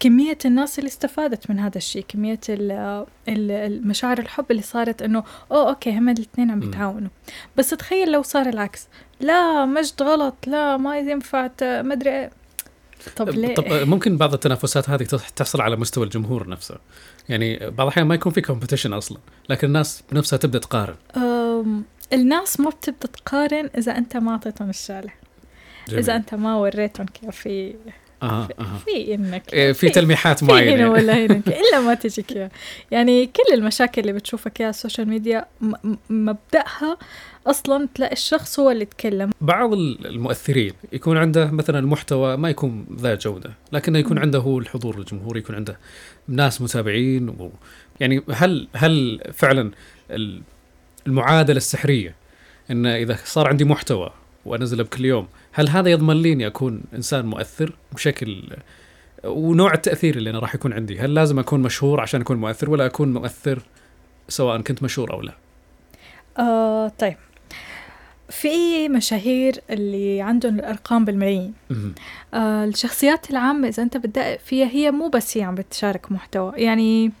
[0.00, 5.02] كمية الناس اللي استفادت من هذا الشيء كمية ال- آه، ال- المشاعر الحب اللي صارت
[5.02, 6.60] إنه أوه okay هم الاثنين عم.
[6.60, 7.08] بيتعاونوا.
[7.56, 8.88] بس تخيل لو صار العكس.
[9.22, 12.30] لا مجد غلط لا ما ينفع ما أدري إيه.
[13.16, 16.76] طب ليه؟ طب ممكن بعض التنافسات هذه تح- تحصل على مستوى الجمهور نفسه
[17.28, 19.18] يعني بعض الأحيان ما يكون في competition أصلا
[19.48, 20.94] لكن الناس بنفسها تبدأ تقارن
[22.12, 25.12] الناس ما بتبدأ تقارن إذا أنت ما أعطيتهم الشغلة
[25.88, 25.98] جميل.
[25.98, 27.74] اذا أنت ما وريتهم كيف في
[28.22, 32.32] أها أها في انك إيه، في تلميحات في هنا معينة ولا هنا إلا ما تجيك
[32.32, 32.50] إياها.
[32.90, 35.44] يعني كل المشاكل اللي بتشوفها كده على السوشيال ميديا
[36.10, 36.96] مبدأها
[37.46, 43.14] أصلا تلاقي الشخص هو اللي يتكلم بعض المؤثرين يكون عنده مثلا محتوى ما يكون ذا
[43.14, 44.18] جودة لكنه يكون.
[44.18, 45.78] عنده هو الحضور الجمهوري يكون عنده
[46.28, 47.50] ناس متابعين و
[48.00, 49.70] يعني هل هل فعلا
[50.10, 50.42] ال-
[51.06, 52.14] المعادلة السحرية
[52.70, 54.10] إن إذا صار عندي محتوى
[54.46, 55.26] وانزله بكل يوم.
[55.52, 58.44] هل هذا يضمن لي إني أكون إنسان مؤثر بشكل
[59.24, 62.86] ونوع التأثير اللي أنا راح يكون عندي؟ هل لازم أكون مشهور عشان أكون مؤثر ولا
[62.86, 63.62] أكون مؤثر
[64.28, 65.32] سواء كنت مشهور أو لا؟
[66.38, 67.16] آه طيب.
[68.28, 71.54] في مشاهير اللي عندهم الأرقام بالملايين.
[72.34, 76.52] آه الشخصيات العامة إذا أنت بتدقق فيها هي مو بس هي عم بتشارك محتوى.
[76.56, 77.12] يعني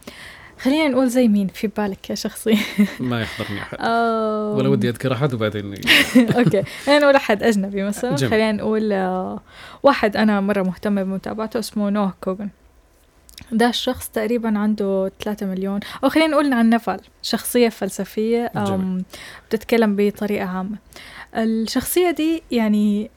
[0.62, 2.56] خلينا نقول زي مين في بالك يا شخصية
[3.00, 3.76] ما يحضرني أحد.
[3.80, 5.74] آه ولا ودي أذكر أحد وبعدين
[6.38, 6.62] أوكي.
[6.84, 8.16] خلينا نقول أحد أجنبي مثلا.
[8.16, 9.40] خلينا نقول آه
[9.82, 12.48] واحد أنا مرة مهتمة بمتابعته اسمه نوه كوغن.
[13.52, 15.80] ده الشخص تقريبا عنده 3 مليون.
[16.04, 18.52] أو خلينا نقول عن نفال شخصية فلسفية.
[19.48, 20.76] بتتكلم بطريقة عامة.
[21.36, 23.10] الشخصية دي يعني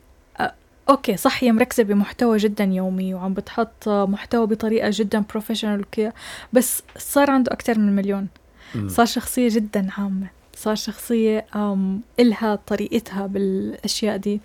[0.89, 6.13] okay صح هي مركزة بمحتوى جدا يومي وعم بتحط محتوى بطريقة جدا professional وكذا
[6.53, 8.27] بس صار عنده أكثر من مليون.
[8.87, 10.27] صار شخصية جدا عامة.
[10.55, 11.45] صار شخصية
[12.19, 14.41] إلها طريقتها بالأشياء دي.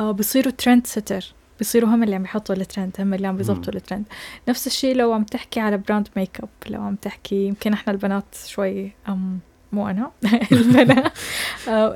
[0.00, 1.24] بصيروا trendsetter
[1.58, 4.04] بيصيروا هم اللي عم يحطوا الترند هم اللي عم بيظبطوا الترند
[4.48, 8.92] نفس الشيء لو عم تحكي على brand makeup لو عم تحكي يمكن إحنا البنات شوي
[9.08, 9.38] أم
[9.72, 10.10] مو أنا
[10.52, 11.12] البنات.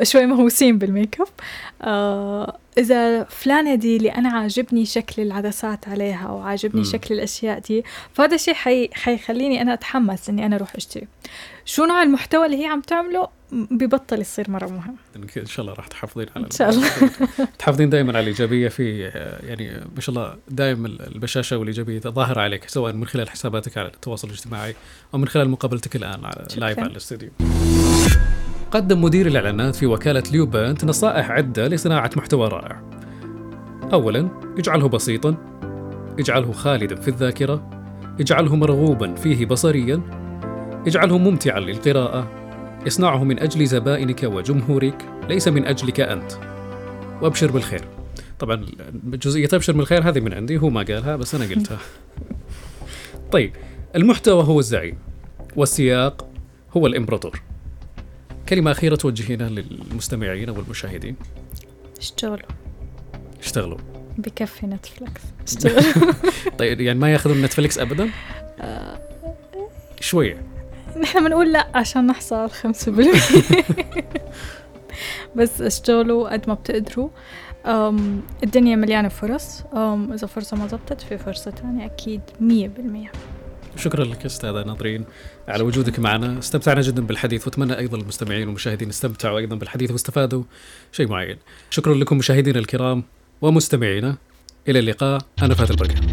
[0.03, 1.27] شوي مهووسين بالميك اب
[1.83, 6.85] آه إذا فلانة دي اللي أنا عاجبني شكل العدسات عليها أو عاجبني م.
[6.85, 8.91] شكل الأشياء دي فهذا الشيء حي...
[8.93, 11.09] حيخليني أنا أتحمس إني أنا أروح أشتري.
[11.65, 14.97] شو نوع المحتوى اللي هي عم تعمله؟ ببطل يصير مرة مهم.
[15.37, 16.89] إن شاء الله راح تحافظين على إن شاء الله.
[17.59, 19.01] تحافظين دائما على الإيجابية في
[19.47, 24.29] يعني ما شاء الله دائما البشاشة والإيجابية ظاهرة عليك سواء من خلال حساباتك على التواصل
[24.29, 24.75] الاجتماعي
[25.15, 27.31] أو من خلال مقابلتك الآن على لايف على الاستديو
[28.75, 32.83] قدم مدير الإعلانات في وكالة ليوبانت نصائح عدة لصناعة محتوى رائع.
[33.93, 35.37] أولاً، اجعله بسيطاً،
[36.19, 37.71] اجعله خالداً في الذاكرة،
[38.21, 40.01] اجعله مرغوباً فيه بصرياً،
[40.87, 42.31] اجعله ممتعاً للقراءة،
[42.87, 46.33] اصنعه من أجل زبائنك وجمهورك ليس من أجلك أنت.
[47.23, 47.85] وأبشر بالخير.
[48.39, 48.67] طبعا
[49.05, 51.79] جزئية أبشر بالخير هذه من عندي هو ما قالها بس أنا قلتها.
[53.33, 53.53] طيب
[53.97, 54.97] المحتوى هو الزعيم
[55.57, 56.29] والسياق
[56.77, 57.54] هو الإمبراطور.
[58.49, 61.17] كلمة أخيرة توجهينها للمستمعين والمشاهدين.
[61.99, 62.49] اشتغلوا.
[63.41, 63.79] اشتغلوا.
[64.19, 65.23] بكفي نتفلكس.
[65.49, 66.13] اشتغلوا.
[66.59, 68.11] طيب يعني ما ياخذون نتفلكس أبدا؟
[68.61, 68.99] آه.
[70.01, 70.43] شوية.
[71.03, 72.53] نحن بنقول لا عشان نحصل 5%
[75.37, 77.09] بس اشتغلوا قد ما بتقدروا.
[77.67, 79.63] أم الدنيا مليانة فرص.
[79.75, 83.13] أم إذا فرصة ما زبطت في فرصة تانية أكيد مية بالمية.
[83.77, 85.05] شكرا لك أستاذة ناظرين
[85.49, 86.39] على وجودك معنا.
[86.39, 90.43] استمتعنا جدا بالحديث وأتمنى أيضا المستمعين والمشاهدين استمتعوا أيضا بالحديث واستفادوا
[90.93, 91.37] شيء معين.
[91.71, 93.05] شكرا لكم مشاهدينا الكرام
[93.43, 94.17] ومستمعينا.
[94.69, 95.21] إلى اللقاء.
[95.43, 96.05] أنا فهد البركان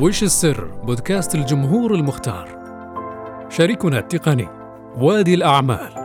[0.00, 2.64] وش السر؟ بودكاست الجمهور المختار.
[3.50, 4.48] شريكنا التقني
[4.96, 6.03] وادي الأعمال.